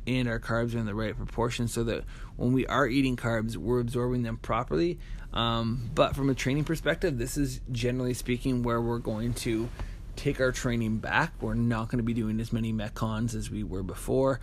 and 0.06 0.28
our 0.28 0.38
carbs 0.38 0.74
are 0.74 0.78
in 0.78 0.86
the 0.86 0.94
right 0.94 1.16
proportion 1.16 1.66
so 1.66 1.82
that 1.82 2.04
when 2.36 2.52
we 2.52 2.64
are 2.66 2.86
eating 2.86 3.16
carbs, 3.16 3.56
we're 3.56 3.80
absorbing 3.80 4.22
them 4.22 4.36
properly. 4.36 5.00
Um, 5.32 5.90
but 5.96 6.14
from 6.14 6.30
a 6.30 6.34
training 6.34 6.62
perspective, 6.62 7.18
this 7.18 7.36
is 7.36 7.60
generally 7.72 8.14
speaking 8.14 8.62
where 8.62 8.80
we're 8.80 9.00
going 9.00 9.34
to 9.34 9.68
take 10.14 10.40
our 10.40 10.52
training 10.52 10.98
back. 10.98 11.32
We're 11.40 11.54
not 11.54 11.88
going 11.88 11.98
to 11.98 12.04
be 12.04 12.14
doing 12.14 12.38
as 12.38 12.52
many 12.52 12.72
metcons 12.72 13.34
as 13.34 13.50
we 13.50 13.64
were 13.64 13.82
before. 13.82 14.38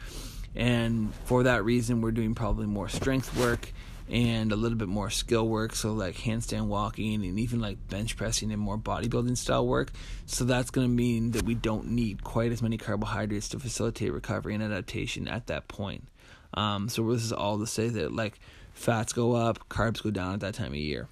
And 0.55 1.13
for 1.25 1.43
that 1.43 1.63
reason, 1.63 2.01
we're 2.01 2.11
doing 2.11 2.35
probably 2.35 2.67
more 2.67 2.89
strength 2.89 3.35
work 3.37 3.71
and 4.09 4.51
a 4.51 4.55
little 4.55 4.77
bit 4.77 4.89
more 4.89 5.09
skill 5.09 5.47
work, 5.47 5.75
so 5.75 5.93
like 5.93 6.15
handstand 6.15 6.67
walking 6.67 7.25
and 7.25 7.39
even 7.39 7.61
like 7.61 7.87
bench 7.87 8.17
pressing 8.17 8.51
and 8.51 8.61
more 8.61 8.77
bodybuilding 8.77 9.37
style 9.37 9.65
work. 9.65 9.91
So 10.25 10.43
that's 10.43 10.69
going 10.71 10.87
to 10.87 10.93
mean 10.93 11.31
that 11.31 11.43
we 11.43 11.55
don't 11.55 11.91
need 11.91 12.23
quite 12.23 12.51
as 12.51 12.61
many 12.61 12.77
carbohydrates 12.77 13.49
to 13.49 13.59
facilitate 13.59 14.11
recovery 14.11 14.53
and 14.53 14.63
adaptation 14.63 15.27
at 15.27 15.47
that 15.47 15.67
point. 15.67 16.07
Um, 16.53 16.89
so 16.89 17.11
this 17.11 17.23
is 17.23 17.33
all 17.33 17.57
to 17.59 17.65
say 17.65 17.89
that 17.89 18.13
like 18.13 18.39
fats 18.73 19.13
go 19.13 19.33
up, 19.33 19.67
carbs 19.69 20.03
go 20.03 20.11
down 20.11 20.33
at 20.33 20.39
that 20.41 20.53
time 20.53 20.73
of 20.73 20.75
year. 20.75 21.07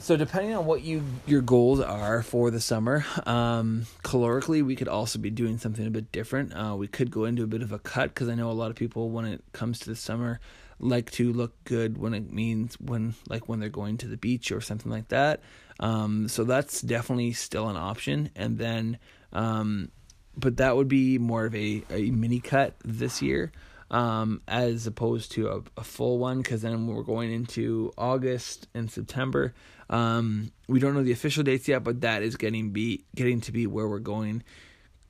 So 0.00 0.16
depending 0.16 0.54
on 0.54 0.64
what 0.64 0.82
you 0.82 1.02
your 1.26 1.42
goals 1.42 1.80
are 1.80 2.22
for 2.22 2.50
the 2.50 2.60
summer, 2.60 3.04
um, 3.26 3.86
calorically 4.04 4.64
we 4.64 4.76
could 4.76 4.88
also 4.88 5.18
be 5.18 5.30
doing 5.30 5.58
something 5.58 5.86
a 5.86 5.90
bit 5.90 6.12
different. 6.12 6.52
Uh, 6.54 6.76
we 6.76 6.86
could 6.86 7.10
go 7.10 7.24
into 7.24 7.42
a 7.42 7.46
bit 7.46 7.62
of 7.62 7.72
a 7.72 7.78
cut 7.78 8.14
because 8.14 8.28
I 8.28 8.34
know 8.34 8.50
a 8.50 8.52
lot 8.52 8.70
of 8.70 8.76
people 8.76 9.10
when 9.10 9.24
it 9.24 9.42
comes 9.52 9.80
to 9.80 9.90
the 9.90 9.96
summer 9.96 10.40
like 10.80 11.10
to 11.10 11.32
look 11.32 11.52
good 11.64 11.98
when 11.98 12.14
it 12.14 12.32
means 12.32 12.78
when 12.80 13.14
like 13.28 13.48
when 13.48 13.58
they're 13.60 13.68
going 13.68 13.98
to 13.98 14.06
the 14.08 14.16
beach 14.16 14.52
or 14.52 14.60
something 14.60 14.90
like 14.90 15.08
that. 15.08 15.40
Um, 15.80 16.28
so 16.28 16.44
that's 16.44 16.80
definitely 16.80 17.32
still 17.32 17.68
an 17.68 17.76
option. 17.76 18.30
And 18.36 18.58
then, 18.58 18.98
um, 19.32 19.90
but 20.36 20.58
that 20.58 20.76
would 20.76 20.88
be 20.88 21.18
more 21.18 21.46
of 21.46 21.54
a, 21.54 21.82
a 21.90 22.10
mini 22.10 22.40
cut 22.40 22.74
this 22.84 23.20
year 23.20 23.52
um, 23.90 24.42
as 24.46 24.86
opposed 24.86 25.32
to 25.32 25.48
a, 25.48 25.80
a 25.80 25.84
full 25.84 26.18
one 26.18 26.38
because 26.38 26.62
then 26.62 26.86
we're 26.86 27.02
going 27.02 27.32
into 27.32 27.92
August 27.96 28.68
and 28.74 28.90
September. 28.90 29.54
Um, 29.90 30.52
we 30.68 30.78
don't 30.78 30.94
know 30.94 31.02
the 31.02 31.12
official 31.12 31.42
dates 31.42 31.68
yet, 31.68 31.84
but 31.84 32.02
that 32.02 32.22
is 32.22 32.36
getting 32.36 32.70
be 32.70 33.04
getting 33.14 33.40
to 33.42 33.52
be 33.52 33.66
where 33.66 33.88
we're 33.88 33.98
going 33.98 34.42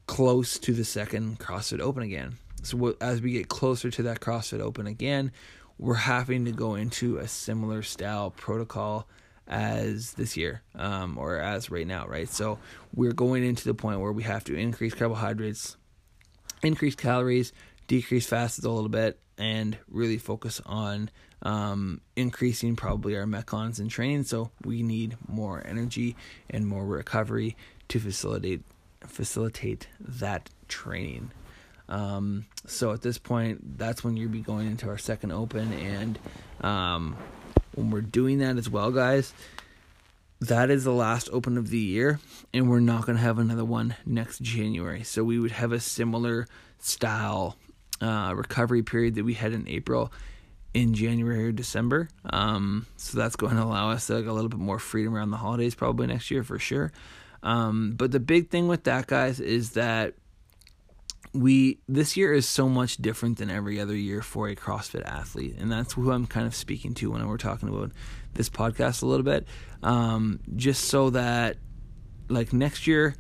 close 0.07 0.59
to 0.59 0.73
the 0.73 0.85
second 0.85 1.39
CrossFit 1.39 1.81
Open 1.81 2.03
again. 2.03 2.39
So 2.63 2.97
as 3.01 3.21
we 3.21 3.33
get 3.33 3.49
closer 3.49 3.91
to 3.91 4.03
that 4.05 4.21
CrossFit 4.21 4.61
Open 4.61 4.87
again, 4.87 5.33
we're 5.79 5.95
having 5.95 6.45
to 6.45 6.53
go 6.53 6.75
into 6.75 7.19
a 7.19 7.29
similar 7.29 7.83
style 7.83 8.31
protocol 8.31 9.09
as 9.47 10.13
this 10.15 10.37
year 10.37 10.63
um, 10.75 11.17
or 11.17 11.37
as 11.39 11.71
right 11.71 11.87
now, 11.87 12.07
right? 12.07 12.29
So 12.29 12.59
we're 12.95 13.13
going 13.13 13.45
into 13.45 13.65
the 13.65 13.75
point 13.75 14.01
where 14.01 14.13
we 14.13 14.25
have 14.25 14.45
to 14.45 14.57
increase 14.57 14.95
carbohydrates, 14.95 15.77
increase 16.63 16.95
calories, 16.95 17.53
decrease 17.89 18.27
fasts 18.27 18.63
a 18.65 18.71
little 18.71 18.89
bit, 18.89 19.19
and 19.37 19.77
really 19.89 20.19
focus 20.19 20.61
on 20.65 21.11
um, 21.43 22.01
increasing 22.17 22.77
probably 22.77 23.17
our 23.17 23.25
metcons 23.25 23.81
in 23.81 23.89
training. 23.89 24.25
So 24.25 24.51
we 24.65 24.83
need 24.83 25.17
more 25.29 25.63
energy 25.65 26.17
and 26.51 26.67
more 26.67 26.85
recovery 26.85 27.57
to 27.89 27.99
facilitate 27.99 28.63
facilitate 29.07 29.89
that 30.01 30.51
training. 30.69 31.31
Um, 31.89 32.47
so 32.67 32.93
at 32.93 33.01
this 33.01 33.17
point, 33.17 33.79
that's 33.79 34.05
when 34.05 34.17
you'll 34.17 34.31
be 34.31 34.41
going 34.41 34.67
into 34.67 34.89
our 34.89 34.99
second 34.99 35.33
open, 35.33 35.73
and 35.73 36.19
um, 36.61 37.17
when 37.75 37.91
we're 37.91 38.03
doing 38.03 38.39
that 38.39 38.59
as 38.59 38.69
well, 38.69 38.91
guys, 38.91 39.33
that 40.41 40.71
is 40.71 40.85
the 40.85 40.93
last 40.93 41.31
open 41.33 41.57
of 41.57 41.71
the 41.71 41.79
year, 41.79 42.21
and 42.53 42.69
we're 42.69 42.81
not 42.81 43.07
going 43.07 43.17
to 43.17 43.23
have 43.23 43.39
another 43.39 43.65
one 43.65 43.95
next 44.05 44.43
January. 44.43 45.03
So 45.03 45.25
we 45.25 45.39
would 45.39 45.53
have 45.53 45.73
a 45.73 45.81
similar 45.81 46.47
style 46.79 47.57
uh, 48.01 48.33
recovery 48.37 48.83
period 48.83 49.15
that 49.17 49.25
we 49.25 49.35
had 49.35 49.53
in 49.53 49.69
April 49.69 50.13
in 50.75 50.95
January 50.95 51.49
or 51.49 51.53
December. 51.53 52.09
Um, 52.25 52.87
so 52.97 53.19
that's 53.19 53.37
going 53.37 53.57
to 53.57 53.63
allow 53.63 53.91
us 53.91 54.11
like, 54.11 54.27
a 54.27 54.33
little 54.33 54.51
bit 54.51 54.61
more 54.61 54.79
freedom 54.79 55.15
around 55.15 55.31
the 55.31 55.37
holidays, 55.39 55.75
probably 55.75 56.07
next 56.07 56.31
year 56.31 56.45
for 56.45 56.59
sure. 56.59 56.93
Um, 57.43 57.95
but 57.97 58.13
the 58.13 58.21
big 58.21 58.51
thing 58.51 58.69
with 58.69 58.85
that, 58.85 59.07
guys, 59.07 59.41
is 59.41 59.71
that 59.73 60.15
we 61.35 61.79
this 61.89 62.17
year 62.17 62.33
is 62.33 62.49
so 62.49 62.69
much 62.69 62.97
different 62.97 63.39
than 63.39 63.51
every 63.51 63.81
other 63.81 63.95
year 63.95 64.23
for 64.23 64.49
a 64.49 64.57
CrossFit 64.57 65.05
athlete, 65.05 65.57
and 65.59 65.71
that's 65.71 65.93
who 65.93 66.11
I'm 66.11 66.27
kind 66.27 66.47
of 66.47 66.55
speaking 66.55 66.95
to 66.95 67.11
when 67.11 67.27
we're 67.29 67.37
talking 67.37 67.69
about 67.69 67.93
this 68.35 68.49
podcast 68.49 69.03
a 69.03 69.07
little 69.07 69.25
bit. 69.25 69.47
Um, 69.83 70.41
just 70.57 70.85
so 70.85 71.11
that, 71.11 71.59
like 72.29 72.53
next 72.53 72.87
year 72.87 73.15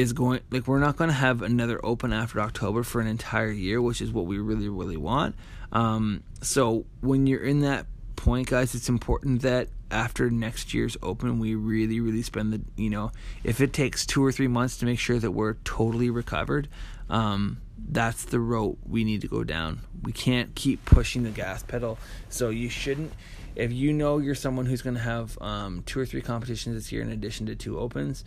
is 0.00 0.14
going, 0.14 0.40
like 0.50 0.66
we're 0.66 0.78
not 0.78 0.96
going 0.96 1.08
to 1.08 1.14
have 1.14 1.42
another 1.42 1.78
open 1.84 2.10
after 2.12 2.40
October 2.40 2.82
for 2.82 3.02
an 3.02 3.06
entire 3.06 3.50
year, 3.50 3.82
which 3.82 4.00
is 4.00 4.10
what 4.10 4.24
we 4.24 4.38
really 4.38 4.68
really 4.68 4.96
want. 4.96 5.34
Um, 5.72 6.22
so 6.40 6.86
when 7.02 7.26
you're 7.26 7.44
in 7.44 7.60
that 7.60 7.86
point, 8.16 8.48
guys, 8.48 8.74
it's 8.74 8.88
important 8.88 9.42
that 9.42 9.68
after 9.90 10.30
next 10.30 10.72
year's 10.72 10.96
open, 11.02 11.38
we 11.38 11.54
really, 11.54 12.00
really 12.00 12.22
spend 12.22 12.52
the, 12.52 12.62
you 12.76 12.88
know, 12.88 13.12
if 13.44 13.60
it 13.60 13.74
takes 13.74 14.06
two 14.06 14.24
or 14.24 14.32
three 14.32 14.48
months 14.48 14.78
to 14.78 14.86
make 14.86 14.98
sure 14.98 15.18
that 15.18 15.32
we're 15.32 15.54
totally 15.64 16.08
recovered, 16.08 16.68
um, 17.10 17.60
that's 17.90 18.24
the 18.24 18.40
road 18.40 18.78
we 18.88 19.04
need 19.04 19.20
to 19.20 19.28
go 19.28 19.44
down. 19.44 19.80
We 20.02 20.12
can't 20.12 20.54
keep 20.54 20.84
pushing 20.86 21.24
the 21.24 21.30
gas 21.30 21.62
pedal. 21.62 21.98
So 22.30 22.48
you 22.48 22.70
shouldn't. 22.70 23.12
If 23.54 23.70
you 23.72 23.92
know 23.92 24.18
you're 24.18 24.34
someone 24.34 24.64
who's 24.64 24.80
going 24.80 24.96
to 24.96 25.02
have 25.02 25.36
um, 25.42 25.82
two 25.84 26.00
or 26.00 26.06
three 26.06 26.22
competitions 26.22 26.76
this 26.76 26.90
year 26.90 27.02
in 27.02 27.10
addition 27.10 27.46
to 27.46 27.54
two 27.54 27.78
opens, 27.78 28.24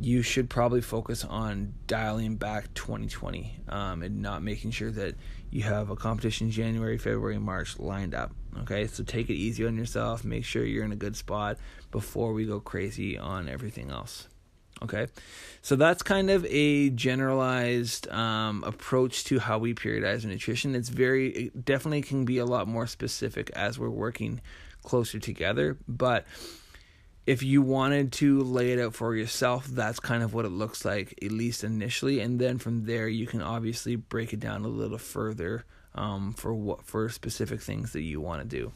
you 0.00 0.22
should 0.22 0.50
probably 0.50 0.80
focus 0.80 1.24
on 1.24 1.74
dialing 1.86 2.36
back 2.36 2.72
2020 2.74 3.60
um, 3.68 4.02
and 4.02 4.20
not 4.20 4.42
making 4.42 4.70
sure 4.70 4.90
that 4.90 5.14
you 5.50 5.62
have 5.62 5.90
a 5.90 5.96
competition 5.96 6.50
January, 6.50 6.98
February, 6.98 7.38
March 7.38 7.78
lined 7.78 8.14
up. 8.14 8.32
Okay, 8.60 8.86
so 8.86 9.02
take 9.02 9.30
it 9.30 9.34
easy 9.34 9.66
on 9.66 9.76
yourself. 9.76 10.24
Make 10.24 10.44
sure 10.44 10.64
you're 10.64 10.84
in 10.84 10.92
a 10.92 10.96
good 10.96 11.16
spot 11.16 11.58
before 11.90 12.32
we 12.32 12.46
go 12.46 12.60
crazy 12.60 13.18
on 13.18 13.48
everything 13.48 13.90
else. 13.90 14.28
Okay, 14.82 15.06
so 15.60 15.76
that's 15.76 16.02
kind 16.02 16.28
of 16.28 16.44
a 16.46 16.90
generalized 16.90 18.08
um, 18.10 18.64
approach 18.66 19.24
to 19.24 19.38
how 19.38 19.58
we 19.58 19.74
periodize 19.74 20.24
nutrition. 20.24 20.74
It's 20.74 20.88
very, 20.88 21.28
it 21.30 21.64
definitely 21.64 22.02
can 22.02 22.24
be 22.24 22.38
a 22.38 22.46
lot 22.46 22.66
more 22.66 22.86
specific 22.86 23.50
as 23.50 23.78
we're 23.78 23.90
working 23.90 24.40
closer 24.82 25.18
together. 25.18 25.78
But 25.86 26.26
if 27.24 27.42
you 27.42 27.62
wanted 27.62 28.12
to 28.12 28.42
lay 28.42 28.72
it 28.72 28.80
out 28.80 28.94
for 28.94 29.14
yourself, 29.14 29.66
that's 29.66 30.00
kind 30.00 30.22
of 30.22 30.34
what 30.34 30.44
it 30.44 30.50
looks 30.50 30.84
like, 30.84 31.18
at 31.22 31.30
least 31.30 31.62
initially. 31.62 32.20
And 32.20 32.38
then 32.38 32.58
from 32.58 32.84
there, 32.84 33.08
you 33.08 33.26
can 33.26 33.40
obviously 33.40 33.96
break 33.96 34.32
it 34.32 34.40
down 34.40 34.64
a 34.64 34.68
little 34.68 34.98
further 34.98 35.64
um, 35.94 36.32
for 36.32 36.52
what 36.52 36.84
for 36.84 37.08
specific 37.08 37.60
things 37.60 37.92
that 37.92 38.02
you 38.02 38.20
want 38.20 38.42
to 38.42 38.56
do. 38.56 38.72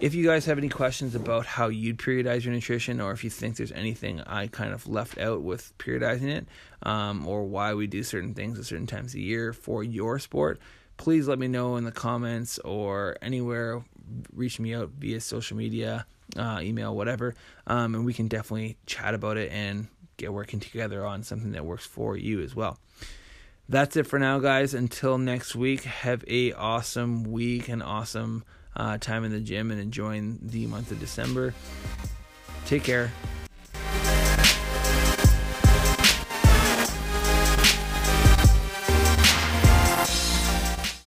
If 0.00 0.14
you 0.14 0.24
guys 0.24 0.46
have 0.46 0.58
any 0.58 0.68
questions 0.68 1.14
about 1.14 1.44
how 1.44 1.68
you'd 1.68 1.98
periodize 1.98 2.44
your 2.44 2.54
nutrition, 2.54 3.00
or 3.00 3.12
if 3.12 3.24
you 3.24 3.30
think 3.30 3.56
there's 3.56 3.72
anything 3.72 4.20
I 4.22 4.46
kind 4.46 4.72
of 4.72 4.86
left 4.86 5.18
out 5.18 5.42
with 5.42 5.76
periodizing 5.78 6.28
it, 6.28 6.46
um, 6.82 7.26
or 7.26 7.44
why 7.44 7.74
we 7.74 7.86
do 7.86 8.02
certain 8.02 8.34
things 8.34 8.58
at 8.58 8.64
certain 8.64 8.86
times 8.86 9.14
of 9.14 9.20
year 9.20 9.52
for 9.52 9.82
your 9.82 10.18
sport, 10.18 10.60
please 10.96 11.26
let 11.26 11.38
me 11.38 11.48
know 11.48 11.76
in 11.76 11.84
the 11.84 11.92
comments 11.92 12.58
or 12.60 13.16
anywhere. 13.22 13.84
Reach 14.32 14.60
me 14.60 14.74
out 14.74 14.90
via 14.98 15.20
social 15.20 15.56
media, 15.56 16.06
uh, 16.36 16.60
email, 16.62 16.94
whatever, 16.94 17.34
um, 17.66 17.94
and 17.94 18.04
we 18.04 18.14
can 18.14 18.28
definitely 18.28 18.76
chat 18.86 19.14
about 19.14 19.36
it 19.36 19.50
and 19.52 19.88
get 20.16 20.32
working 20.32 20.60
together 20.60 21.04
on 21.04 21.22
something 21.22 21.52
that 21.52 21.64
works 21.64 21.86
for 21.86 22.16
you 22.16 22.40
as 22.40 22.54
well. 22.54 22.78
That's 23.68 23.96
it 23.96 24.06
for 24.06 24.18
now, 24.18 24.38
guys. 24.38 24.74
Until 24.74 25.18
next 25.18 25.54
week, 25.54 25.84
have 25.84 26.24
a 26.26 26.52
awesome 26.52 27.24
week 27.24 27.68
and 27.68 27.82
awesome 27.82 28.44
uh, 28.76 28.98
time 28.98 29.24
in 29.24 29.32
the 29.32 29.40
gym 29.40 29.70
and 29.70 29.80
enjoying 29.80 30.38
the 30.42 30.66
month 30.66 30.90
of 30.90 31.00
December. 31.00 31.54
Take 32.66 32.84
care. 32.84 33.12